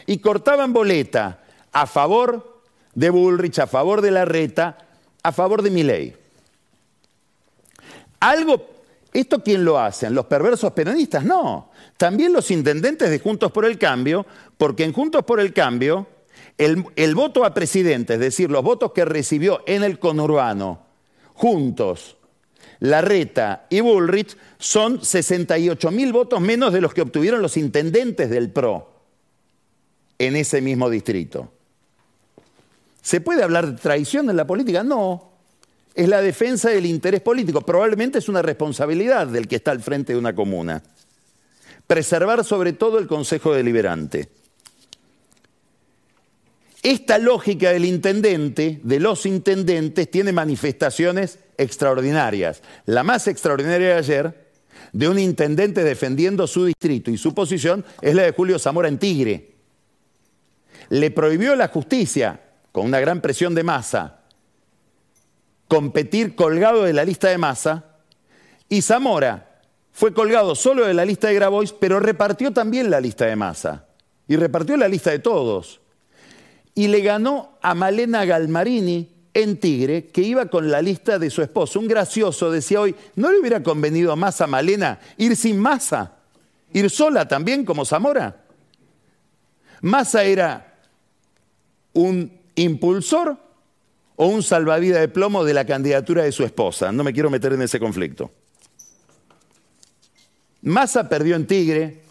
Y 0.08 0.18
cortaban 0.18 0.74
boleta 0.74 1.44
a 1.72 1.86
favor 1.86 2.62
de 2.96 3.10
Bullrich, 3.12 3.60
a 3.60 3.68
favor 3.68 4.02
de 4.02 4.12
Larreta, 4.12 4.78
a 5.22 5.32
favor 5.32 5.62
de 5.62 5.70
Milei. 5.70 6.16
Algo, 8.20 8.73
¿esto 9.14 9.44
quién 9.44 9.64
lo 9.64 9.80
hacen? 9.80 10.14
¿Los 10.14 10.26
perversos 10.26 10.72
peronistas? 10.74 11.24
No. 11.24 11.72
También 11.98 12.34
los 12.34 12.52
intendentes 12.52 13.10
de 13.10 13.20
Juntos 13.20 13.52
por 13.52 13.66
el 13.66 13.78
Cambio, 13.78 14.26
porque 14.58 14.84
en 14.84 14.94
Juntos 14.94 15.24
por 15.24 15.40
el 15.40 15.54
Cambio 15.54 16.08
el, 16.58 17.16
voto 17.16 17.46
a 17.46 17.54
presidente, 17.54 18.16
es 18.16 18.20
decir, 18.20 18.52
los 18.52 18.64
votos 18.64 18.92
que 18.92 19.06
recibió 19.06 19.64
en 19.66 19.84
el 19.84 20.00
conurbano, 20.00 20.86
juntos, 21.34 22.18
Larreta 22.80 23.66
y 23.70 23.80
Bullrich, 23.80 24.38
son 24.60 25.04
68 25.04 25.92
mil 25.92 26.14
votos 26.14 26.42
menos 26.42 26.74
de 26.74 26.82
los 26.82 26.94
que 26.94 27.02
obtuvieron 27.02 27.42
los 27.42 27.58
intendentes 27.58 28.30
del 28.30 28.52
PRO 28.52 28.92
en 30.20 30.36
ese 30.36 30.62
mismo 30.62 30.90
distrito. 30.90 31.52
¿Se 33.02 33.20
puede 33.20 33.44
hablar 33.44 33.68
de 33.68 33.82
traición 33.82 34.30
en 34.30 34.38
la 34.38 34.48
política? 34.48 34.84
No. 34.84 35.33
Es 35.94 36.08
la 36.08 36.22
defensa 36.22 36.70
del 36.70 36.86
interés 36.86 37.22
político. 37.22 37.62
Probablemente 37.62 38.18
es 38.18 38.30
una 38.30 38.42
responsabilidad 38.42 39.28
del 39.28 39.48
que 39.48 39.58
está 39.58 39.72
al 39.72 39.82
frente 39.82 40.14
de 40.14 40.20
una 40.20 40.34
comuna 40.34 40.82
preservar 41.88 42.44
sobre 42.44 42.74
todo 42.74 43.00
el 43.00 43.08
Consejo 43.08 43.54
Deliberante. 43.54 44.30
Esta 46.82 47.18
lógica 47.18 47.72
del 47.72 47.86
intendente, 47.86 48.82
de 48.84 49.00
los 49.00 49.26
intendentes, 49.26 50.12
tiene 50.12 50.34
manifestaciones 50.34 51.40
extraordinarias. 51.58 52.62
La 52.86 53.04
más 53.04 53.28
extraordinaria 53.28 53.90
de 53.90 53.94
ayer, 53.94 54.48
de 54.92 55.08
un 55.08 55.18
intendente 55.18 55.84
defendiendo 55.84 56.46
su 56.46 56.66
distrito 56.66 57.10
y 57.10 57.18
su 57.18 57.34
posición, 57.34 57.86
es 58.02 58.16
la 58.16 58.24
de 58.24 58.32
Julio 58.32 58.60
Zamora 58.60 58.90
en 58.90 58.98
Tigre. 58.98 59.52
Le 60.90 61.10
prohibió 61.12 61.56
la 61.56 61.70
justicia, 61.70 62.42
con 62.74 62.86
una 62.86 63.00
gran 63.00 63.22
presión 63.22 63.56
de 63.56 63.64
masa, 63.64 64.23
competir 65.74 66.36
colgado 66.36 66.84
de 66.84 66.94
la 66.94 67.04
lista 67.04 67.30
de 67.30 67.40
masa, 67.40 67.84
y 68.70 68.84
Zamora, 68.84 69.60
fue 69.92 70.14
colgado 70.14 70.54
solo 70.54 70.86
de 70.86 70.94
la 70.94 71.04
lista 71.04 71.30
de 71.30 71.34
Grabois, 71.34 71.74
pero 71.74 72.00
repartió 72.00 72.54
también 72.54 72.92
la 72.92 73.02
lista 73.02 73.26
de 73.26 73.36
masa. 73.36 73.88
Y 74.28 74.36
repartió 74.36 74.78
la 74.78 74.88
lista 74.88 75.10
de 75.10 75.18
todos. 75.18 75.82
Y 76.76 76.90
le 76.90 77.02
ganó 77.02 77.58
a 77.64 77.74
Malena 77.74 78.24
Galmarini 78.24 79.10
en 79.34 79.60
Tigre, 79.60 80.10
que 80.10 80.22
iba 80.22 80.46
con 80.46 80.70
la 80.70 80.80
lista 80.80 81.18
de 81.18 81.32
su 81.32 81.42
esposo. 81.42 81.80
Un 81.80 81.88
gracioso 81.88 82.52
decía 82.52 82.80
hoy, 82.80 82.96
¿no 83.16 83.32
le 83.32 83.40
hubiera 83.40 83.64
convenido 83.64 84.16
más 84.16 84.42
a 84.42 84.48
Malena 84.48 85.00
ir 85.18 85.36
sin 85.36 85.58
masa? 85.58 86.18
¿Ir 86.72 86.88
sola 86.92 87.28
también 87.28 87.66
como 87.66 87.84
Zamora? 87.84 88.44
¿Massa 89.82 90.24
era 90.24 90.76
un 91.94 92.32
impulsor 92.54 93.38
o 94.16 94.28
un 94.28 94.44
salvavidas 94.44 95.02
de 95.02 95.08
plomo 95.08 95.44
de 95.44 95.54
la 95.54 95.66
candidatura 95.66 96.24
de 96.24 96.32
su 96.32 96.44
esposa? 96.44 96.92
No 96.92 97.04
me 97.04 97.14
quiero 97.14 97.30
meter 97.30 97.54
en 97.54 97.62
ese 97.62 97.80
conflicto. 97.80 98.32
Massa 100.62 101.10
perdió 101.10 101.36
en 101.36 101.46
Tigre, 101.46 102.02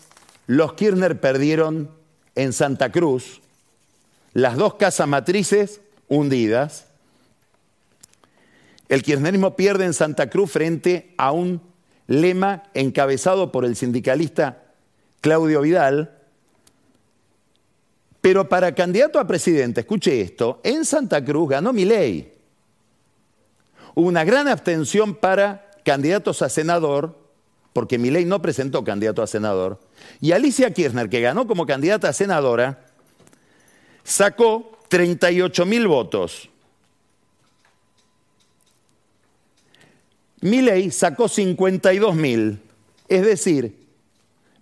los 0.47 0.75
Kirchner 0.75 1.21
perdieron 1.21 1.91
en 2.35 2.53
Santa 2.53 2.93
Cruz, 2.93 3.41
las 4.35 4.57
dos 4.57 4.75
casas 4.75 5.09
matrices 5.09 5.81
hundidas. 6.09 6.87
El 8.89 9.03
kirchnerismo 9.03 9.57
pierde 9.57 9.87
en 9.87 9.95
Santa 9.95 10.29
Cruz 10.29 10.51
frente 10.51 11.15
a 11.17 11.33
un 11.33 11.63
lema 12.07 12.65
encabezado 12.75 13.53
por 13.53 13.65
el 13.65 13.77
sindicalista 13.77 14.63
Claudio 15.23 15.63
Vidal. 15.63 16.19
Pero 18.23 18.49
para 18.49 18.73
candidato 18.75 19.19
a 19.19 19.27
presidente, 19.27 19.81
escuche 19.81 20.21
esto, 20.21 20.61
en 20.63 20.85
Santa 20.85 21.23
Cruz 21.23 21.51
ganó 21.51 21.73
Milei. 21.73 22.33
Hubo 23.95 24.07
una 24.09 24.25
gran 24.25 24.47
abstención 24.47 25.15
para 25.17 25.71
candidatos 25.85 26.41
a 26.41 26.49
senador, 26.49 27.19
porque 27.73 27.99
Milei 27.99 28.25
no 28.25 28.41
presentó 28.41 28.85
candidato 28.85 29.23
a 29.23 29.27
senador. 29.27 29.81
Y 30.21 30.31
Alicia 30.31 30.73
Kirchner, 30.73 31.11
que 31.11 31.21
ganó 31.21 31.49
como 31.49 31.67
candidata 31.67 32.09
a 32.09 32.13
senadora, 32.13 32.87
sacó 34.05 34.79
38 34.89 35.67
mil 35.67 35.89
votos. 35.89 36.49
Milei 40.41 40.93
sacó 40.93 41.29
52 41.29 42.15
mil. 42.15 42.61
Es 43.09 43.23
decir, 43.23 43.77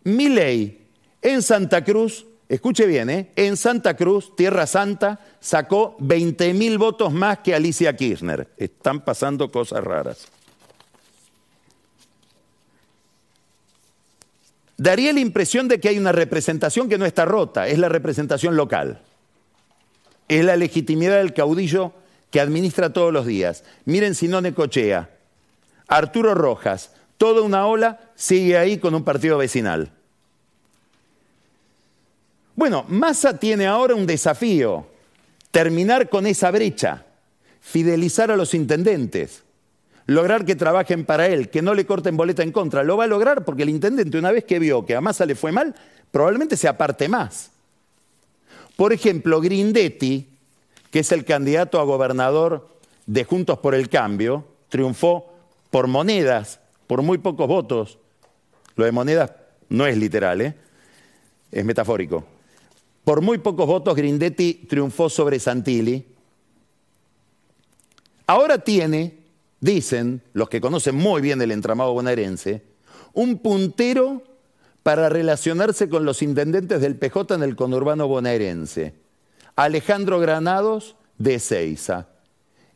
Milei 0.02 0.78
en 1.20 1.42
Santa 1.42 1.84
Cruz, 1.84 2.26
escuche 2.50 2.84
bien, 2.86 3.08
¿eh? 3.08 3.30
en 3.36 3.56
Santa 3.56 3.96
Cruz, 3.96 4.34
Tierra 4.34 4.66
Santa, 4.66 5.20
sacó 5.38 5.96
20 6.00 6.52
mil 6.52 6.78
votos 6.78 7.12
más 7.12 7.38
que 7.38 7.54
Alicia 7.54 7.94
Kirchner. 7.94 8.48
Están 8.56 9.04
pasando 9.04 9.50
cosas 9.52 9.84
raras. 9.84 10.26
Daría 14.76 15.12
la 15.12 15.20
impresión 15.20 15.68
de 15.68 15.78
que 15.78 15.90
hay 15.90 15.98
una 15.98 16.10
representación 16.10 16.88
que 16.88 16.98
no 16.98 17.06
está 17.06 17.24
rota, 17.24 17.68
es 17.68 17.78
la 17.78 17.88
representación 17.88 18.56
local. 18.56 19.00
Es 20.26 20.44
la 20.44 20.56
legitimidad 20.56 21.18
del 21.18 21.34
caudillo 21.34 21.92
que 22.30 22.40
administra 22.40 22.92
todos 22.92 23.12
los 23.12 23.26
días. 23.26 23.62
Miren 23.84 24.16
Sinone 24.16 24.54
Cochea, 24.54 25.10
Arturo 25.86 26.34
Rojas, 26.34 26.92
toda 27.16 27.42
una 27.42 27.66
ola 27.66 28.00
sigue 28.16 28.58
ahí 28.58 28.78
con 28.78 28.94
un 28.94 29.04
partido 29.04 29.38
vecinal. 29.38 29.92
Bueno, 32.60 32.84
Massa 32.88 33.38
tiene 33.38 33.66
ahora 33.66 33.94
un 33.94 34.04
desafío, 34.04 34.86
terminar 35.50 36.10
con 36.10 36.26
esa 36.26 36.50
brecha, 36.50 37.06
fidelizar 37.58 38.30
a 38.30 38.36
los 38.36 38.52
intendentes, 38.52 39.44
lograr 40.04 40.44
que 40.44 40.56
trabajen 40.56 41.06
para 41.06 41.26
él, 41.26 41.48
que 41.48 41.62
no 41.62 41.72
le 41.72 41.86
corten 41.86 42.18
boleta 42.18 42.42
en 42.42 42.52
contra. 42.52 42.84
Lo 42.84 42.98
va 42.98 43.04
a 43.04 43.06
lograr 43.06 43.46
porque 43.46 43.62
el 43.62 43.70
intendente, 43.70 44.18
una 44.18 44.30
vez 44.30 44.44
que 44.44 44.58
vio 44.58 44.84
que 44.84 44.94
a 44.94 45.00
Massa 45.00 45.24
le 45.24 45.36
fue 45.36 45.52
mal, 45.52 45.74
probablemente 46.10 46.54
se 46.58 46.68
aparte 46.68 47.08
más. 47.08 47.50
Por 48.76 48.92
ejemplo, 48.92 49.40
Grindetti, 49.40 50.28
que 50.90 50.98
es 50.98 51.12
el 51.12 51.24
candidato 51.24 51.80
a 51.80 51.84
gobernador 51.84 52.68
de 53.06 53.24
Juntos 53.24 53.58
por 53.60 53.74
el 53.74 53.88
Cambio, 53.88 54.44
triunfó 54.68 55.32
por 55.70 55.86
monedas, 55.86 56.60
por 56.86 57.00
muy 57.00 57.16
pocos 57.16 57.48
votos. 57.48 57.96
Lo 58.76 58.84
de 58.84 58.92
monedas 58.92 59.32
no 59.70 59.86
es 59.86 59.96
literal, 59.96 60.42
¿eh? 60.42 60.54
es 61.50 61.64
metafórico. 61.64 62.22
Por 63.10 63.22
muy 63.22 63.38
pocos 63.38 63.66
votos 63.66 63.96
Grindetti 63.96 64.66
triunfó 64.68 65.10
sobre 65.10 65.40
Santilli. 65.40 66.06
Ahora 68.28 68.58
tiene, 68.58 69.18
dicen 69.58 70.22
los 70.32 70.48
que 70.48 70.60
conocen 70.60 70.94
muy 70.94 71.20
bien 71.20 71.42
el 71.42 71.50
entramado 71.50 71.92
bonaerense, 71.92 72.62
un 73.12 73.38
puntero 73.38 74.22
para 74.84 75.08
relacionarse 75.08 75.88
con 75.88 76.04
los 76.04 76.22
intendentes 76.22 76.80
del 76.80 76.94
PJ 76.94 77.34
en 77.34 77.42
el 77.42 77.56
conurbano 77.56 78.06
bonaerense. 78.06 78.94
Alejandro 79.56 80.20
Granados 80.20 80.94
de 81.18 81.40
Ceiza. 81.40 82.10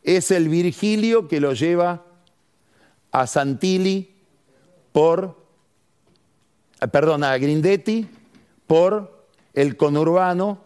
Es 0.03 0.31
el 0.31 0.49
Virgilio 0.49 1.29
que 1.29 1.39
lo 1.39 1.53
lleva 1.53 2.03
a 3.13 3.25
Santilli 3.25 4.17
por, 4.91 5.37
perdón, 6.91 7.23
a 7.23 7.37
Grindetti 7.37 8.09
por 8.67 9.14
el 9.55 9.77
conurbano, 9.77 10.59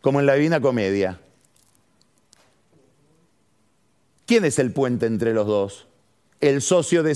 como 0.00 0.20
en 0.20 0.26
la 0.26 0.34
Divina 0.34 0.60
Comedia. 0.60 1.20
¿Quién 4.26 4.44
es 4.44 4.58
el 4.58 4.72
puente 4.72 5.06
entre 5.06 5.34
los 5.34 5.46
dos? 5.46 5.86
El 6.40 6.62
socio 6.62 7.02
de, 7.02 7.14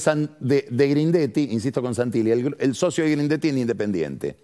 Grindetti, 0.71 1.49
insisto 1.51 1.81
con 1.81 1.95
Santilli, 1.95 2.31
el, 2.31 2.57
el 2.59 2.75
socio 2.75 3.05
de 3.05 3.13
Grindetti 3.13 3.49
en 3.49 3.59
Independiente, 3.59 4.37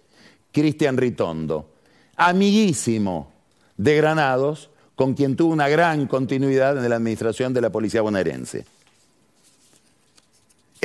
Cristian 0.51 0.97
Ritondo, 0.97 1.69
amiguísimo 2.15 3.31
de 3.77 3.95
Granados, 3.97 4.69
con 4.95 5.13
quien 5.13 5.35
tuvo 5.35 5.51
una 5.53 5.67
gran 5.67 6.07
continuidad 6.07 6.77
en 6.77 6.89
la 6.89 6.95
administración 6.95 7.53
de 7.53 7.61
la 7.61 7.69
policía 7.69 8.01
bonaerense. 8.01 8.65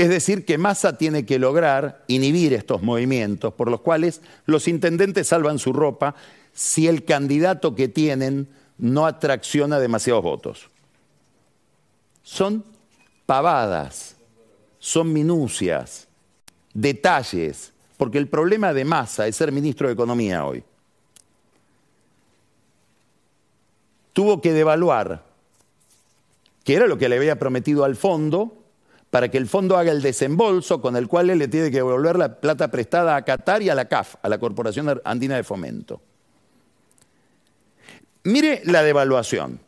Es 0.01 0.09
decir, 0.09 0.47
que 0.47 0.57
Massa 0.57 0.97
tiene 0.97 1.27
que 1.27 1.39
lograr 1.39 2.05
inhibir 2.07 2.55
estos 2.55 2.83
movimientos 2.83 3.53
por 3.53 3.71
los 3.71 3.83
cuales 3.83 4.23
los 4.47 4.67
intendentes 4.67 5.29
salvan 5.29 5.59
su 5.59 5.75
ropa 5.75 6.15
si 6.55 6.89
el 6.89 7.05
candidato 7.05 7.75
que 7.75 7.87
tienen 7.87 8.49
no 8.79 9.05
atracciona 9.05 9.79
demasiados 9.79 10.23
votos. 10.23 10.71
Son 12.23 12.65
pavadas, 13.27 14.17
son 14.79 15.13
minucias, 15.13 16.09
detalles, 16.73 17.75
porque 17.99 18.17
el 18.17 18.27
problema 18.27 18.73
de 18.73 18.87
Massa 18.87 19.27
es 19.27 19.37
ser 19.37 19.53
ministro 19.53 19.87
de 19.87 19.93
Economía 19.93 20.47
hoy. 20.47 20.65
Tuvo 24.15 24.41
que 24.41 24.55
devaluar, 24.55 25.27
que 26.65 26.75
era 26.75 26.87
lo 26.87 26.97
que 26.97 27.11
le 27.11 27.17
había 27.17 27.39
prometido 27.39 27.85
al 27.85 27.97
fondo, 27.97 28.60
para 29.11 29.29
que 29.29 29.39
el 29.39 29.49
fondo 29.49 29.77
haga 29.77 29.91
el 29.91 30.03
desembolso 30.03 30.81
con 30.81 30.97
el 30.97 31.09
cual 31.09 31.31
él 31.31 31.39
le 31.39 31.49
tiene 31.49 31.71
que 31.71 31.79
devolver 31.79 32.17
la 32.17 32.41
plata 32.41 32.71
prestada 32.71 33.17
a 33.17 33.23
Qatar 33.23 33.61
y 33.63 33.69
a 33.69 33.75
la 33.75 33.89
CAF, 33.89 34.15
a 34.23 34.29
la 34.29 34.39
Corporación 34.39 35.01
Andina 35.05 35.37
de 35.37 35.45
Fomento. 35.45 36.01
Mire 38.23 38.63
la 38.65 38.83
devaluación. 38.83 39.61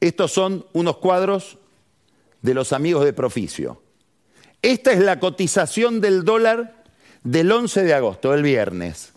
Estos 0.00 0.32
son 0.32 0.66
unos 0.72 0.96
cuadros 0.96 1.58
de 2.42 2.54
los 2.54 2.72
amigos 2.72 3.04
de 3.04 3.12
Proficio. 3.12 3.82
Esta 4.62 4.92
es 4.92 5.00
la 5.00 5.20
cotización 5.20 6.00
del 6.00 6.24
dólar 6.24 6.84
del 7.22 7.52
11 7.52 7.82
de 7.82 7.94
agosto, 7.94 8.34
el 8.34 8.42
viernes. 8.42 9.09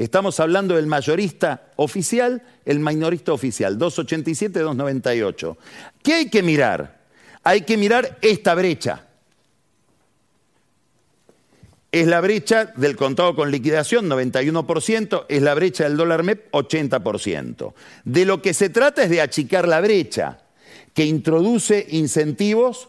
Estamos 0.00 0.40
hablando 0.40 0.76
del 0.76 0.86
mayorista 0.86 1.72
oficial, 1.76 2.42
el 2.64 2.80
minorista 2.80 3.34
oficial, 3.34 3.76
287, 3.76 4.60
298. 4.60 5.58
¿Qué 6.02 6.14
hay 6.14 6.30
que 6.30 6.42
mirar? 6.42 7.02
Hay 7.44 7.66
que 7.66 7.76
mirar 7.76 8.16
esta 8.22 8.54
brecha. 8.54 9.04
Es 11.92 12.06
la 12.06 12.22
brecha 12.22 12.72
del 12.76 12.96
contado 12.96 13.36
con 13.36 13.50
liquidación, 13.50 14.08
91%, 14.08 15.26
es 15.28 15.42
la 15.42 15.52
brecha 15.52 15.84
del 15.84 15.98
dólar 15.98 16.22
MEP, 16.22 16.50
80%. 16.50 17.74
De 18.04 18.24
lo 18.24 18.40
que 18.40 18.54
se 18.54 18.70
trata 18.70 19.02
es 19.02 19.10
de 19.10 19.20
achicar 19.20 19.68
la 19.68 19.82
brecha, 19.82 20.38
que 20.94 21.04
introduce 21.04 21.86
incentivos 21.90 22.88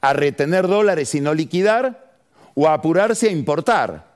a 0.00 0.12
retener 0.12 0.68
dólares 0.68 1.12
y 1.16 1.20
no 1.20 1.34
liquidar 1.34 2.12
o 2.54 2.68
a 2.68 2.74
apurarse 2.74 3.30
a 3.30 3.32
importar 3.32 4.11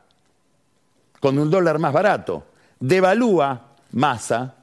con 1.21 1.39
un 1.39 1.51
dólar 1.51 1.79
más 1.79 1.93
barato. 1.93 2.47
Devalúa 2.81 3.75
masa. 3.93 4.55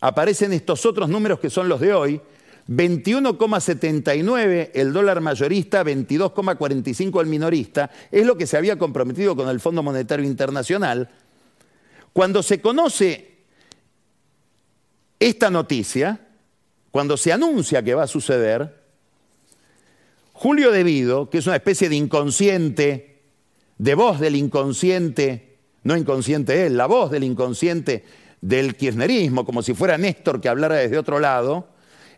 Aparecen 0.00 0.52
estos 0.52 0.86
otros 0.86 1.08
números 1.08 1.40
que 1.40 1.50
son 1.50 1.68
los 1.68 1.80
de 1.80 1.94
hoy. 1.94 2.20
21,79 2.68 4.70
el 4.74 4.92
dólar 4.92 5.20
mayorista, 5.20 5.84
22,45 5.84 7.20
el 7.20 7.28
minorista. 7.28 7.90
Es 8.10 8.26
lo 8.26 8.36
que 8.36 8.46
se 8.46 8.56
había 8.56 8.76
comprometido 8.76 9.36
con 9.36 9.48
el 9.48 9.60
Fondo 9.60 9.82
Monetario 9.82 10.26
Internacional. 10.26 11.08
Cuando 12.12 12.42
se 12.42 12.60
conoce 12.60 13.36
esta 15.18 15.50
noticia, 15.50 16.20
cuando 16.90 17.16
se 17.16 17.32
anuncia 17.32 17.82
que 17.82 17.94
va 17.94 18.02
a 18.04 18.08
suceder, 18.08 18.84
Julio 20.32 20.72
Devido, 20.72 21.30
que 21.30 21.38
es 21.38 21.46
una 21.46 21.56
especie 21.56 21.88
de 21.88 21.96
inconsciente 21.96 23.15
de 23.78 23.94
voz 23.94 24.20
del 24.20 24.36
inconsciente, 24.36 25.58
no 25.82 25.96
inconsciente 25.96 26.66
él, 26.66 26.76
la 26.76 26.86
voz 26.86 27.10
del 27.10 27.24
inconsciente 27.24 28.04
del 28.40 28.76
kirchnerismo, 28.76 29.44
como 29.44 29.62
si 29.62 29.74
fuera 29.74 29.98
Néstor 29.98 30.40
que 30.40 30.48
hablara 30.48 30.76
desde 30.76 30.98
otro 30.98 31.18
lado, 31.18 31.68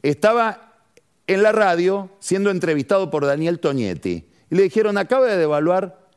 estaba 0.03 0.83
en 1.27 1.43
la 1.43 1.53
radio 1.53 2.11
siendo 2.21 2.51
entrevistado 2.51 3.11
por 3.11 3.27
Daniel 3.27 3.61
Toñetti. 3.61 4.29
Y 4.51 4.55
le 4.55 4.63
dijeron, 4.63 4.97
acaba 4.97 5.27
de 5.27 5.37
devaluar 5.37 6.09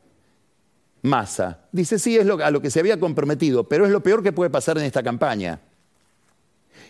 masa. 1.02 1.60
Dice, 1.72 1.98
sí, 1.98 2.16
es 2.16 2.26
a 2.28 2.50
lo 2.50 2.62
que 2.62 2.70
se 2.70 2.80
había 2.80 2.98
comprometido, 2.98 3.64
pero 3.64 3.84
es 3.84 3.92
lo 3.92 4.02
peor 4.02 4.22
que 4.22 4.32
puede 4.32 4.50
pasar 4.50 4.78
en 4.78 4.84
esta 4.84 5.02
campaña. 5.02 5.60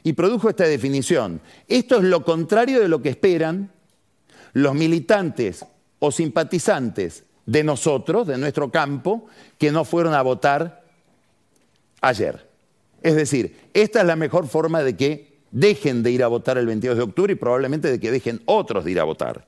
Y 0.05 0.13
produjo 0.13 0.49
esta 0.49 0.65
definición. 0.65 1.41
Esto 1.69 1.97
es 1.97 2.05
lo 2.05 2.25
contrario 2.25 2.81
de 2.81 2.89
lo 2.89 3.03
que 3.03 3.09
esperan 3.09 3.73
los 4.53 4.75
militantes 4.75 5.65
o 5.99 6.13
simpatizantes 6.13 7.25
de 7.47 7.65
nosotros, 7.65 8.27
de 8.27 8.39
nuestro 8.39 8.71
campo, 8.71 9.27
que 9.59 9.73
no 9.73 9.85
fueron 9.85 10.15
a 10.15 10.23
votar 10.23 10.83
ayer. 12.01 12.47
Es 13.03 13.17
decir, 13.17 13.57
esta 13.75 14.01
es 14.01 14.07
la 14.07 14.17
mejor 14.17 14.47
forma 14.49 14.83
de 14.83 14.97
que 14.97 15.33
dejen 15.51 16.03
de 16.03 16.11
ir 16.11 16.23
a 16.23 16.29
votar 16.29 16.59
el 16.59 16.67
22 16.67 16.97
de 16.97 17.03
octubre 17.03 17.33
y 17.33 17.37
probablemente 17.37 17.91
de 17.91 18.01
que 18.01 18.11
dejen 18.11 18.41
otros 18.47 18.85
de 18.85 18.93
ir 18.93 19.01
a 19.01 19.05
votar. 19.05 19.47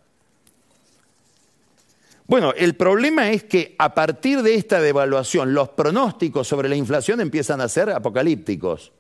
Bueno, 2.27 2.55
el 2.57 2.75
problema 2.75 3.31
es 3.31 3.45
que 3.45 3.75
a 3.79 3.95
partir 3.95 4.43
de 4.43 4.55
esta 4.55 4.81
devaluación, 4.81 5.53
los 5.53 5.69
pronósticos 5.71 6.49
sobre 6.49 6.69
la 6.69 6.77
inflación 6.77 7.21
empiezan 7.21 7.61
a 7.61 7.69
ser 7.69 7.91
apocalípticos. 7.91 8.93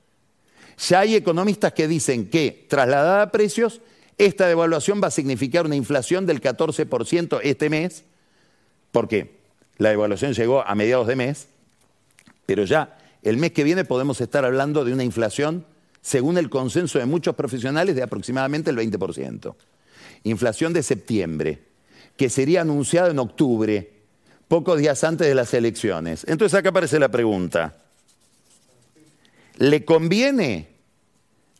Ya 0.88 1.00
hay 1.00 1.14
economistas 1.14 1.72
que 1.72 1.88
dicen 1.88 2.28
que, 2.28 2.66
trasladada 2.68 3.22
a 3.22 3.30
precios, 3.30 3.80
esta 4.18 4.46
devaluación 4.46 5.00
va 5.02 5.08
a 5.08 5.10
significar 5.10 5.64
una 5.64 5.76
inflación 5.76 6.26
del 6.26 6.40
14% 6.40 7.40
este 7.42 7.70
mes, 7.70 8.04
porque 8.94 9.40
la 9.78 9.88
devaluación 9.88 10.34
llegó 10.34 10.64
a 10.64 10.72
mediados 10.76 11.08
de 11.08 11.16
mes, 11.16 11.48
pero 12.46 12.62
ya 12.64 12.96
el 13.24 13.38
mes 13.38 13.50
que 13.50 13.64
viene 13.64 13.84
podemos 13.84 14.20
estar 14.20 14.44
hablando 14.44 14.84
de 14.84 14.92
una 14.92 15.02
inflación, 15.02 15.66
según 16.00 16.38
el 16.38 16.48
consenso 16.48 17.00
de 17.00 17.04
muchos 17.04 17.34
profesionales, 17.34 17.96
de 17.96 18.04
aproximadamente 18.04 18.70
el 18.70 18.76
20%. 18.76 19.56
Inflación 20.22 20.72
de 20.72 20.84
septiembre 20.84 21.62
que 22.16 22.30
sería 22.30 22.60
anunciado 22.60 23.10
en 23.10 23.18
octubre, 23.18 23.90
pocos 24.46 24.78
días 24.78 25.02
antes 25.02 25.26
de 25.26 25.34
las 25.34 25.52
elecciones. 25.54 26.24
Entonces 26.28 26.56
acá 26.56 26.68
aparece 26.68 27.00
la 27.00 27.08
pregunta. 27.08 27.76
¿Le 29.56 29.84
conviene 29.84 30.68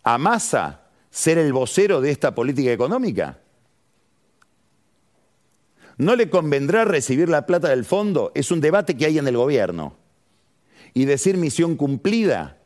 a 0.04 0.18
Massa 0.18 0.82
ser 1.10 1.38
el 1.38 1.52
vocero 1.52 2.00
de 2.00 2.12
esta 2.12 2.32
política 2.32 2.70
económica? 2.70 3.40
¿No 5.96 6.16
le 6.16 6.30
convendrá 6.30 6.84
recibir 6.84 7.28
la 7.28 7.46
plata 7.46 7.68
del 7.68 7.84
fondo? 7.84 8.32
Es 8.34 8.50
un 8.50 8.60
debate 8.60 8.96
que 8.96 9.06
hay 9.06 9.18
en 9.18 9.28
el 9.28 9.36
gobierno. 9.36 9.96
Y 10.92 11.04
decir 11.04 11.36
misión 11.36 11.76
cumplida. 11.76 12.58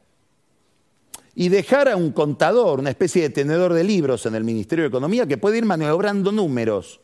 Y 1.35 1.51
dejar 1.51 1.89
a 1.89 1.97
un 1.97 2.13
contador, 2.13 2.81
una 2.81 2.91
especie 2.91 3.23
de 3.23 3.31
tenedor 3.31 3.73
de 3.73 3.85
libros 3.85 4.27
en 4.27 4.35
el 4.35 4.45
Ministerio 4.45 4.85
de 4.85 4.89
Economía 4.89 5.27
que 5.27 5.39
puede 5.39 5.59
ir 5.59 5.65
maniobrando 5.65 6.33
números 6.33 7.01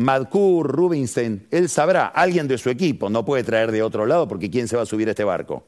Madkur, 0.00 0.66
Rubinstein, 0.66 1.46
él 1.50 1.68
sabrá, 1.68 2.06
alguien 2.06 2.48
de 2.48 2.56
su 2.56 2.70
equipo, 2.70 3.10
no 3.10 3.24
puede 3.24 3.44
traer 3.44 3.70
de 3.70 3.82
otro 3.82 4.06
lado 4.06 4.26
porque 4.26 4.50
¿quién 4.50 4.66
se 4.66 4.76
va 4.76 4.82
a 4.82 4.86
subir 4.86 5.08
a 5.08 5.10
este 5.10 5.24
barco? 5.24 5.64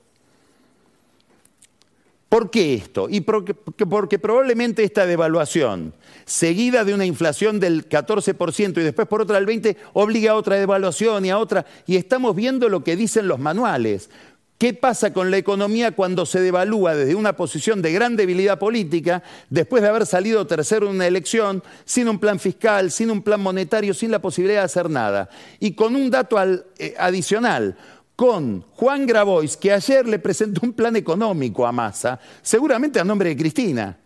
¿Por 2.32 2.48
qué 2.48 2.72
esto? 2.72 3.08
Y 3.10 3.20
porque, 3.20 4.18
probablemente 4.18 4.84
esta 4.84 5.04
devaluación, 5.04 5.92
seguida 6.24 6.82
de 6.82 6.94
una 6.94 7.04
inflación 7.04 7.60
del 7.60 7.86
14% 7.86 8.78
y 8.78 8.84
después 8.84 9.06
por 9.06 9.20
otra 9.20 9.38
del 9.38 9.46
20%, 9.46 9.76
obliga 9.92 10.32
a 10.32 10.36
otra 10.36 10.56
devaluación 10.56 11.26
y 11.26 11.30
a 11.30 11.36
otra. 11.36 11.66
Y 11.86 11.96
estamos 11.96 12.34
viendo 12.34 12.70
lo 12.70 12.82
que 12.82 12.96
dicen 12.96 13.28
los 13.28 13.38
manuales. 13.38 14.08
¿Qué 14.56 14.72
pasa 14.72 15.12
con 15.12 15.30
la 15.30 15.36
economía 15.36 15.90
cuando 15.90 16.24
se 16.24 16.40
devalúa 16.40 16.94
desde 16.94 17.16
una 17.16 17.36
posición 17.36 17.82
de 17.82 17.92
gran 17.92 18.16
debilidad 18.16 18.58
política, 18.58 19.22
después 19.50 19.82
de 19.82 19.90
haber 19.90 20.06
salido 20.06 20.46
tercero 20.46 20.86
en 20.86 20.94
una 20.94 21.06
elección, 21.06 21.62
sin 21.84 22.08
un 22.08 22.18
plan 22.18 22.40
fiscal, 22.40 22.90
sin 22.90 23.10
un 23.10 23.20
plan 23.20 23.42
monetario, 23.42 23.92
sin 23.92 24.10
la 24.10 24.22
posibilidad 24.22 24.60
de 24.60 24.64
hacer 24.64 24.88
nada? 24.88 25.28
Y 25.60 25.72
con 25.72 25.94
un 25.94 26.10
dato 26.10 26.38
eh, 26.78 26.94
adicional, 26.96 27.76
con 28.16 28.62
Juan 28.72 29.06
Grabois, 29.06 29.56
que 29.56 29.72
ayer 29.72 30.06
le 30.06 30.18
presentó 30.18 30.60
un 30.62 30.72
plan 30.72 30.96
económico 30.96 31.66
a 31.66 31.72
Massa, 31.72 32.20
seguramente 32.42 33.00
a 33.00 33.04
nombre 33.04 33.30
de 33.30 33.36
Cristina. 33.36 33.98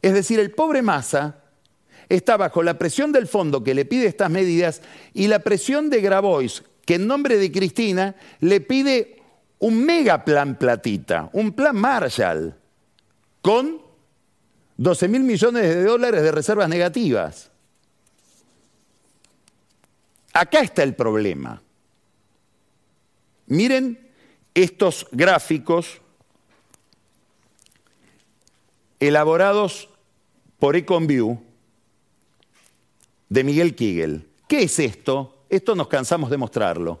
Es 0.00 0.14
decir, 0.14 0.40
el 0.40 0.52
pobre 0.52 0.82
Massa 0.82 1.42
está 2.08 2.36
bajo 2.36 2.62
la 2.62 2.78
presión 2.78 3.12
del 3.12 3.26
fondo 3.26 3.62
que 3.62 3.74
le 3.74 3.84
pide 3.84 4.06
estas 4.06 4.30
medidas 4.30 4.82
y 5.14 5.28
la 5.28 5.40
presión 5.40 5.90
de 5.90 6.00
Grabois, 6.00 6.62
que 6.84 6.94
en 6.94 7.06
nombre 7.06 7.38
de 7.38 7.52
Cristina 7.52 8.16
le 8.40 8.60
pide 8.60 9.22
un 9.58 9.84
mega 9.84 10.24
plan 10.24 10.58
platita, 10.58 11.30
un 11.32 11.52
plan 11.52 11.76
Marshall, 11.76 12.54
con 13.40 13.80
12 14.76 15.08
mil 15.08 15.22
millones 15.22 15.62
de 15.62 15.84
dólares 15.84 16.22
de 16.22 16.32
reservas 16.32 16.68
negativas. 16.68 17.50
Acá 20.32 20.60
está 20.60 20.82
el 20.82 20.94
problema. 20.94 21.62
Miren 23.46 23.98
estos 24.54 25.06
gráficos 25.12 26.00
elaborados 29.00 29.88
por 30.58 30.76
EconView 30.76 31.42
de 33.28 33.44
Miguel 33.44 33.74
Kigel. 33.74 34.28
¿Qué 34.48 34.64
es 34.64 34.78
esto? 34.78 35.44
Esto 35.48 35.74
nos 35.74 35.88
cansamos 35.88 36.30
de 36.30 36.36
mostrarlo 36.36 37.00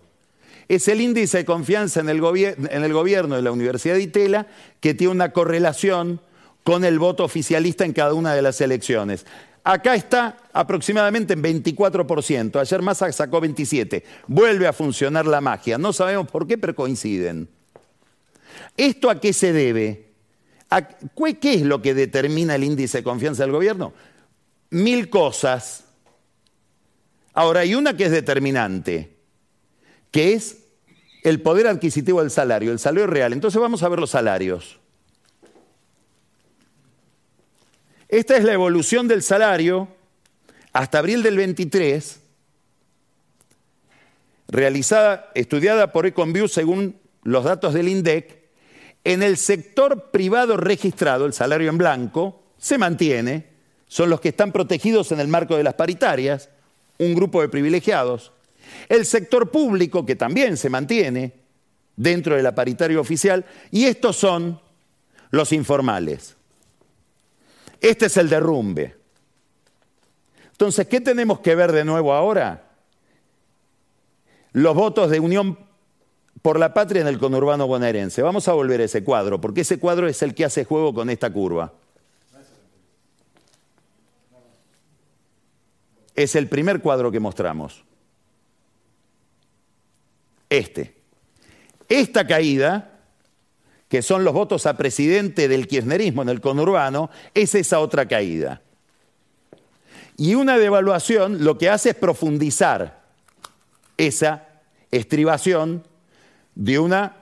es 0.68 0.88
el 0.88 1.00
índice 1.00 1.38
de 1.38 1.44
confianza 1.44 2.00
en 2.00 2.08
el, 2.08 2.20
gobierno 2.20 3.36
de 3.36 3.42
la 3.42 3.52
Universidad 3.52 3.94
de 3.94 4.02
Itela 4.02 4.46
que 4.80 4.94
tiene 4.94 5.12
una 5.12 5.32
correlación 5.32 6.20
con 6.64 6.84
el 6.84 6.98
voto 6.98 7.24
oficialista 7.24 7.84
en 7.84 7.92
cada 7.92 8.14
una 8.14 8.34
de 8.34 8.40
las 8.40 8.60
elecciones. 8.62 9.26
Acá 9.64 9.94
está 9.94 10.36
aproximadamente 10.52 11.34
en 11.34 11.42
24%, 11.42 12.60
ayer 12.60 12.82
Massa 12.82 13.12
sacó 13.12 13.40
27%. 13.40 14.02
Vuelve 14.26 14.66
a 14.66 14.72
funcionar 14.72 15.26
la 15.26 15.40
magia, 15.40 15.78
no 15.78 15.92
sabemos 15.92 16.28
por 16.28 16.46
qué, 16.46 16.58
pero 16.58 16.74
coinciden. 16.74 17.48
¿Esto 18.76 19.08
a 19.08 19.20
qué 19.20 19.32
se 19.32 19.52
debe? 19.52 20.12
¿Qué 21.40 21.54
es 21.54 21.62
lo 21.62 21.80
que 21.80 21.94
determina 21.94 22.54
el 22.54 22.64
índice 22.64 22.98
de 22.98 23.04
confianza 23.04 23.42
del 23.42 23.52
gobierno? 23.52 23.92
Mil 24.70 25.10
cosas. 25.10 25.84
Ahora, 27.34 27.60
hay 27.60 27.74
una 27.74 27.96
que 27.96 28.06
es 28.06 28.10
determinante 28.10 29.16
que 30.10 30.34
es 30.34 30.58
el 31.24 31.40
poder 31.40 31.66
adquisitivo 31.66 32.20
del 32.20 32.30
salario, 32.30 32.72
el 32.72 32.78
salario 32.78 33.06
real. 33.06 33.32
Entonces 33.32 33.60
vamos 33.60 33.82
a 33.82 33.88
ver 33.88 33.98
los 33.98 34.10
salarios. 34.10 34.78
Esta 38.12 38.36
es 38.36 38.44
la 38.44 38.52
evolución 38.52 39.08
del 39.08 39.22
salario 39.22 39.88
hasta 40.74 40.98
abril 40.98 41.22
del 41.22 41.38
23, 41.38 42.20
realizada, 44.48 45.30
estudiada 45.34 45.92
por 45.92 46.04
Econview 46.04 46.46
según 46.46 47.00
los 47.22 47.44
datos 47.44 47.72
del 47.72 47.88
INDEC. 47.88 48.36
En 49.04 49.22
el 49.22 49.38
sector 49.38 50.10
privado 50.10 50.58
registrado, 50.58 51.24
el 51.24 51.32
salario 51.32 51.70
en 51.70 51.78
blanco, 51.78 52.42
se 52.58 52.76
mantiene, 52.76 53.46
son 53.88 54.10
los 54.10 54.20
que 54.20 54.28
están 54.28 54.52
protegidos 54.52 55.10
en 55.12 55.18
el 55.18 55.28
marco 55.28 55.56
de 55.56 55.64
las 55.64 55.72
paritarias, 55.72 56.50
un 56.98 57.14
grupo 57.14 57.40
de 57.40 57.48
privilegiados. 57.48 58.32
El 58.90 59.06
sector 59.06 59.50
público, 59.50 60.04
que 60.04 60.16
también 60.16 60.58
se 60.58 60.68
mantiene 60.68 61.32
dentro 61.96 62.36
de 62.36 62.42
la 62.42 62.54
paritaria 62.54 63.00
oficial, 63.00 63.46
y 63.70 63.86
estos 63.86 64.16
son 64.16 64.60
los 65.30 65.50
informales. 65.54 66.36
Este 67.82 68.06
es 68.06 68.16
el 68.16 68.30
derrumbe. 68.30 68.96
Entonces, 70.52 70.86
¿qué 70.86 71.00
tenemos 71.00 71.40
que 71.40 71.54
ver 71.56 71.72
de 71.72 71.84
nuevo 71.84 72.14
ahora? 72.14 72.70
Los 74.52 74.74
votos 74.74 75.10
de 75.10 75.18
Unión 75.20 75.58
por 76.40 76.58
la 76.58 76.72
Patria 76.72 77.02
en 77.02 77.08
el 77.08 77.18
conurbano 77.18 77.66
bonaerense. 77.66 78.22
Vamos 78.22 78.46
a 78.48 78.52
volver 78.52 78.80
a 78.80 78.84
ese 78.84 79.02
cuadro, 79.02 79.40
porque 79.40 79.62
ese 79.62 79.78
cuadro 79.78 80.06
es 80.06 80.22
el 80.22 80.34
que 80.34 80.44
hace 80.44 80.64
juego 80.64 80.94
con 80.94 81.10
esta 81.10 81.32
curva. 81.32 81.72
Es 86.14 86.36
el 86.36 86.48
primer 86.48 86.80
cuadro 86.80 87.10
que 87.10 87.20
mostramos 87.20 87.84
este. 90.52 90.94
Esta 91.88 92.26
caída, 92.26 92.91
que 93.92 94.00
son 94.00 94.24
los 94.24 94.32
votos 94.32 94.64
a 94.64 94.74
presidente 94.74 95.48
del 95.48 95.68
kirchnerismo 95.68 96.22
en 96.22 96.30
el 96.30 96.40
conurbano, 96.40 97.10
es 97.34 97.54
esa 97.54 97.78
otra 97.78 98.08
caída. 98.08 98.62
Y 100.16 100.34
una 100.34 100.56
devaluación 100.56 101.44
lo 101.44 101.58
que 101.58 101.68
hace 101.68 101.90
es 101.90 101.94
profundizar 101.94 103.02
esa 103.98 104.48
estribación 104.90 105.86
de, 106.54 106.78
una, 106.78 107.16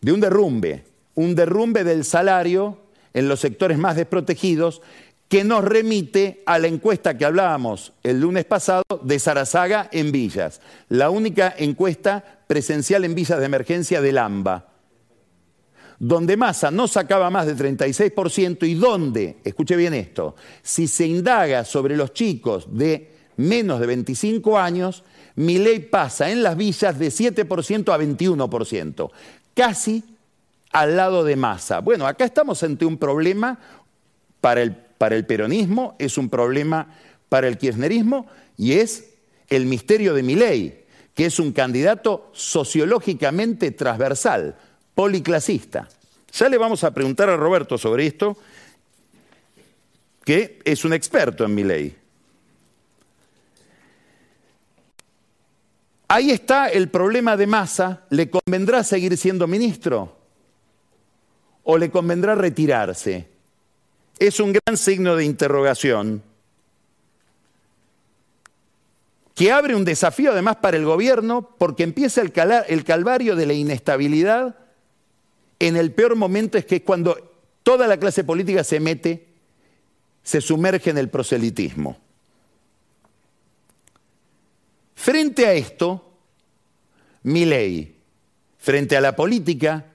de 0.00 0.12
un 0.12 0.20
derrumbe, 0.20 0.86
un 1.16 1.34
derrumbe 1.34 1.84
del 1.84 2.06
salario 2.06 2.78
en 3.12 3.28
los 3.28 3.38
sectores 3.38 3.76
más 3.76 3.96
desprotegidos 3.96 4.80
que 5.28 5.44
nos 5.44 5.62
remite 5.66 6.42
a 6.46 6.58
la 6.58 6.68
encuesta 6.68 7.18
que 7.18 7.26
hablábamos 7.26 7.92
el 8.02 8.22
lunes 8.22 8.46
pasado 8.46 8.84
de 9.02 9.18
Sarazaga 9.18 9.90
en 9.92 10.12
Villas, 10.12 10.62
la 10.88 11.10
única 11.10 11.54
encuesta 11.58 12.40
presencial 12.46 13.04
en 13.04 13.14
Villas 13.14 13.38
de 13.38 13.44
Emergencia 13.44 14.00
del 14.00 14.16
AMBA, 14.16 14.71
donde 16.02 16.36
Massa 16.36 16.72
no 16.72 16.88
sacaba 16.88 17.30
más 17.30 17.46
de 17.46 17.54
36% 17.54 18.66
y 18.66 18.74
donde, 18.74 19.36
escuche 19.44 19.76
bien 19.76 19.94
esto, 19.94 20.34
si 20.60 20.88
se 20.88 21.06
indaga 21.06 21.64
sobre 21.64 21.96
los 21.96 22.12
chicos 22.12 22.66
de 22.76 23.12
menos 23.36 23.78
de 23.78 23.86
25 23.86 24.58
años, 24.58 25.04
mi 25.36 25.58
ley 25.58 25.78
pasa 25.78 26.28
en 26.32 26.42
las 26.42 26.56
villas 26.56 26.98
de 26.98 27.06
7% 27.06 27.94
a 27.94 27.98
21%, 27.98 29.10
casi 29.54 30.02
al 30.72 30.96
lado 30.96 31.22
de 31.22 31.36
Massa. 31.36 31.78
Bueno, 31.78 32.04
acá 32.08 32.24
estamos 32.24 32.60
ante 32.64 32.84
un 32.84 32.98
problema 32.98 33.60
para 34.40 34.60
el, 34.60 34.74
para 34.74 35.14
el 35.14 35.24
peronismo, 35.24 35.94
es 36.00 36.18
un 36.18 36.28
problema 36.28 36.96
para 37.28 37.46
el 37.46 37.58
kirchnerismo 37.58 38.26
y 38.56 38.72
es 38.72 39.10
el 39.48 39.66
misterio 39.66 40.14
de 40.14 40.24
mi 40.24 40.34
ley, 40.34 40.84
que 41.14 41.26
es 41.26 41.38
un 41.38 41.52
candidato 41.52 42.28
sociológicamente 42.32 43.70
transversal, 43.70 44.56
policlasista. 44.94 45.88
Ya 46.32 46.48
le 46.48 46.58
vamos 46.58 46.82
a 46.84 46.92
preguntar 46.92 47.28
a 47.28 47.36
Roberto 47.36 47.76
sobre 47.76 48.06
esto, 48.06 48.36
que 50.24 50.60
es 50.64 50.84
un 50.84 50.92
experto 50.92 51.44
en 51.44 51.54
mi 51.54 51.64
ley. 51.64 51.96
Ahí 56.08 56.30
está 56.30 56.68
el 56.68 56.88
problema 56.88 57.36
de 57.36 57.46
Massa. 57.46 58.04
¿Le 58.10 58.28
convendrá 58.28 58.84
seguir 58.84 59.16
siendo 59.16 59.46
ministro? 59.46 60.16
¿O 61.64 61.78
le 61.78 61.90
convendrá 61.90 62.34
retirarse? 62.34 63.28
Es 64.18 64.38
un 64.38 64.52
gran 64.52 64.76
signo 64.76 65.16
de 65.16 65.24
interrogación 65.24 66.22
que 69.34 69.50
abre 69.50 69.74
un 69.74 69.84
desafío 69.84 70.32
además 70.32 70.56
para 70.56 70.76
el 70.76 70.84
gobierno 70.84 71.56
porque 71.58 71.82
empieza 71.82 72.20
el, 72.20 72.32
el 72.68 72.84
calvario 72.84 73.34
de 73.34 73.46
la 73.46 73.54
inestabilidad 73.54 74.61
en 75.62 75.76
el 75.76 75.92
peor 75.92 76.16
momento 76.16 76.58
es 76.58 76.66
que 76.66 76.82
cuando 76.82 77.16
toda 77.62 77.86
la 77.86 77.96
clase 77.96 78.24
política 78.24 78.64
se 78.64 78.80
mete, 78.80 79.28
se 80.20 80.40
sumerge 80.40 80.90
en 80.90 80.98
el 80.98 81.08
proselitismo. 81.08 81.98
Frente 84.96 85.46
a 85.46 85.52
esto, 85.52 86.18
mi 87.22 87.44
ley, 87.44 87.96
frente 88.58 88.96
a 88.96 89.00
la 89.00 89.14
política, 89.14 89.86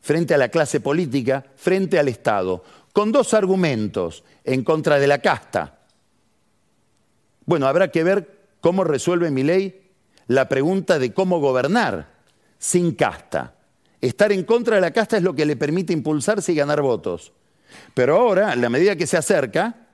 frente 0.00 0.32
a 0.32 0.38
la 0.38 0.48
clase 0.48 0.80
política, 0.80 1.44
frente 1.54 1.98
al 1.98 2.08
Estado, 2.08 2.64
con 2.94 3.12
dos 3.12 3.34
argumentos 3.34 4.24
en 4.42 4.64
contra 4.64 4.98
de 4.98 5.06
la 5.06 5.18
casta. 5.18 5.80
Bueno, 7.44 7.66
habrá 7.66 7.90
que 7.90 8.04
ver 8.04 8.38
cómo 8.62 8.84
resuelve 8.84 9.30
mi 9.30 9.42
ley 9.42 9.90
la 10.28 10.48
pregunta 10.48 10.98
de 10.98 11.12
cómo 11.12 11.40
gobernar 11.40 12.08
sin 12.58 12.94
casta. 12.94 13.59
Estar 14.00 14.32
en 14.32 14.44
contra 14.44 14.76
de 14.76 14.80
la 14.80 14.92
casta 14.92 15.16
es 15.16 15.22
lo 15.22 15.34
que 15.34 15.44
le 15.44 15.56
permite 15.56 15.92
impulsarse 15.92 16.52
y 16.52 16.56
ganar 16.56 16.80
votos. 16.80 17.32
Pero 17.94 18.16
ahora, 18.16 18.50
a 18.50 18.56
la 18.56 18.70
medida 18.70 18.96
que 18.96 19.06
se 19.06 19.16
acerca, 19.16 19.88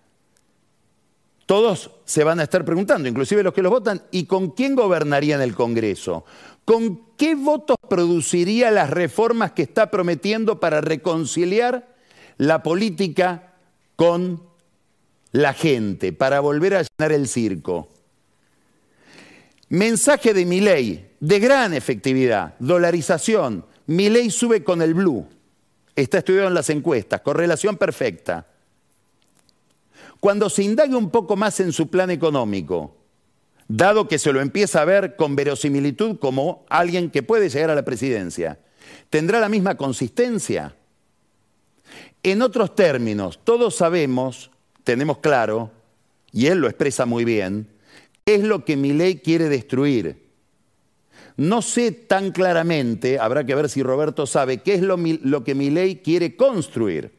todos 1.46 1.92
se 2.04 2.24
van 2.24 2.40
a 2.40 2.44
estar 2.44 2.64
preguntando, 2.64 3.08
inclusive 3.08 3.42
los 3.42 3.54
que 3.54 3.62
los 3.62 3.70
votan, 3.70 4.02
¿y 4.10 4.24
con 4.24 4.50
quién 4.50 4.74
gobernaría 4.74 5.36
en 5.36 5.42
el 5.42 5.54
Congreso? 5.54 6.24
¿Con 6.64 7.14
qué 7.16 7.36
votos 7.36 7.76
produciría 7.88 8.72
las 8.72 8.90
reformas 8.90 9.52
que 9.52 9.62
está 9.62 9.90
prometiendo 9.90 10.58
para 10.58 10.80
reconciliar 10.80 11.94
la 12.38 12.62
política 12.62 13.54
con 13.94 14.42
la 15.30 15.52
gente, 15.52 16.12
para 16.12 16.40
volver 16.40 16.74
a 16.74 16.82
llenar 16.82 17.12
el 17.12 17.28
circo? 17.28 17.88
Mensaje 19.68 20.34
de 20.34 20.44
mi 20.44 20.60
ley, 20.60 21.12
de 21.20 21.38
gran 21.38 21.74
efectividad, 21.74 22.54
dolarización, 22.58 23.64
mi 23.86 24.08
ley 24.08 24.30
sube 24.30 24.64
con 24.64 24.82
el 24.82 24.94
blue. 24.94 25.26
Está 25.94 26.18
estudiado 26.18 26.48
en 26.48 26.54
las 26.54 26.70
encuestas, 26.70 27.20
correlación 27.20 27.76
perfecta. 27.76 28.46
Cuando 30.20 30.50
se 30.50 30.62
indague 30.62 30.94
un 30.94 31.10
poco 31.10 31.36
más 31.36 31.60
en 31.60 31.72
su 31.72 31.88
plan 31.88 32.10
económico, 32.10 32.96
dado 33.68 34.08
que 34.08 34.18
se 34.18 34.32
lo 34.32 34.40
empieza 34.40 34.82
a 34.82 34.84
ver 34.84 35.16
con 35.16 35.36
verosimilitud 35.36 36.18
como 36.18 36.64
alguien 36.68 37.10
que 37.10 37.22
puede 37.22 37.48
llegar 37.48 37.70
a 37.70 37.74
la 37.74 37.84
presidencia, 37.84 38.58
¿tendrá 39.08 39.40
la 39.40 39.48
misma 39.48 39.76
consistencia? 39.76 40.74
En 42.22 42.42
otros 42.42 42.74
términos, 42.74 43.40
todos 43.44 43.76
sabemos, 43.76 44.50
tenemos 44.84 45.18
claro, 45.18 45.70
y 46.32 46.46
él 46.46 46.58
lo 46.58 46.66
expresa 46.66 47.06
muy 47.06 47.24
bien, 47.24 47.68
qué 48.24 48.34
es 48.34 48.42
lo 48.42 48.64
que 48.64 48.76
mi 48.76 48.92
ley 48.92 49.16
quiere 49.16 49.48
destruir 49.48 50.25
no 51.36 51.60
sé 51.60 51.92
tan 51.92 52.32
claramente, 52.32 53.18
habrá 53.18 53.44
que 53.44 53.54
ver 53.54 53.68
si 53.68 53.82
Roberto 53.82 54.26
sabe, 54.26 54.58
qué 54.58 54.74
es 54.74 54.82
lo, 54.82 55.44
que 55.44 55.54
mi 55.54 55.70
ley 55.70 55.96
quiere 55.96 56.34
construir. 56.34 57.12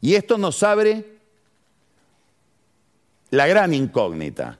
Y 0.00 0.14
esto 0.14 0.38
nos 0.38 0.62
abre 0.62 1.04
la 3.30 3.46
gran 3.48 3.74
incógnita. 3.74 4.58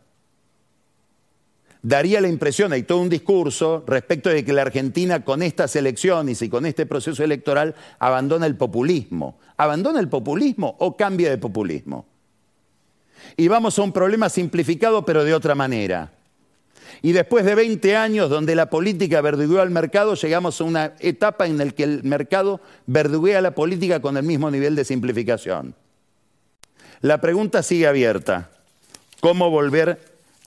Daría 1.82 2.20
la 2.20 2.28
impresión, 2.28 2.72
hay 2.72 2.82
todo 2.82 2.98
un 2.98 3.08
discurso 3.08 3.84
respecto 3.86 4.28
de 4.28 4.44
que 4.44 4.52
la 4.52 4.62
Argentina 4.62 5.24
con 5.24 5.42
estas 5.42 5.74
elecciones 5.76 6.42
y 6.42 6.50
con 6.50 6.66
este 6.66 6.84
proceso 6.84 7.24
electoral 7.24 7.74
abandona 7.98 8.44
el 8.44 8.56
populismo. 8.56 9.38
¿Abandona 9.56 10.00
el 10.00 10.08
populismo 10.08 10.76
o 10.80 10.96
cambia 10.96 11.30
de 11.30 11.38
populismo? 11.38 12.06
Y 13.36 13.48
vamos 13.48 13.78
a 13.78 13.82
un 13.82 13.92
problema 13.92 14.28
simplificado 14.28 15.06
pero 15.06 15.24
de 15.24 15.32
otra 15.32 15.54
manera. 15.54 16.12
Y 17.03 17.12
después 17.12 17.45
de 17.45 17.55
20 17.55 17.97
años 17.97 18.30
donde 18.30 18.55
la 18.55 18.70
política 18.70 19.20
verdugueó 19.20 19.61
al 19.61 19.70
mercado, 19.70 20.14
llegamos 20.14 20.61
a 20.61 20.64
una 20.64 20.95
etapa 21.01 21.47
en 21.47 21.59
la 21.59 21.70
que 21.70 21.84
el 21.84 22.03
mercado 22.05 22.61
verduguea 22.86 23.38
a 23.38 23.43
la 23.43 23.55
política 23.55 24.01
con 24.01 24.16
el 24.16 24.22
mismo 24.22 24.51
nivel 24.51 24.74
de 24.74 24.84
simplificación. 24.84 25.74
La 27.01 27.20
pregunta 27.20 27.62
sigue 27.62 27.86
abierta. 27.86 28.51
¿Cómo 29.20 29.51
volver 29.51 29.99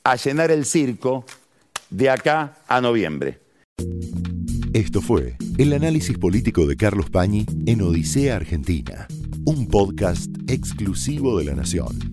a 0.03 0.15
llenar 0.15 0.51
el 0.51 0.65
circo 0.65 1.25
de 1.89 2.09
acá 2.09 2.57
a 2.67 2.81
noviembre? 2.81 3.39
Esto 4.73 5.01
fue 5.01 5.35
el 5.57 5.73
análisis 5.73 6.17
político 6.17 6.65
de 6.65 6.75
Carlos 6.75 7.09
Pañi 7.09 7.45
en 7.67 7.81
Odisea 7.81 8.35
Argentina, 8.35 9.07
un 9.45 9.67
podcast 9.67 10.29
exclusivo 10.47 11.37
de 11.37 11.45
la 11.45 11.53
Nación. 11.53 12.12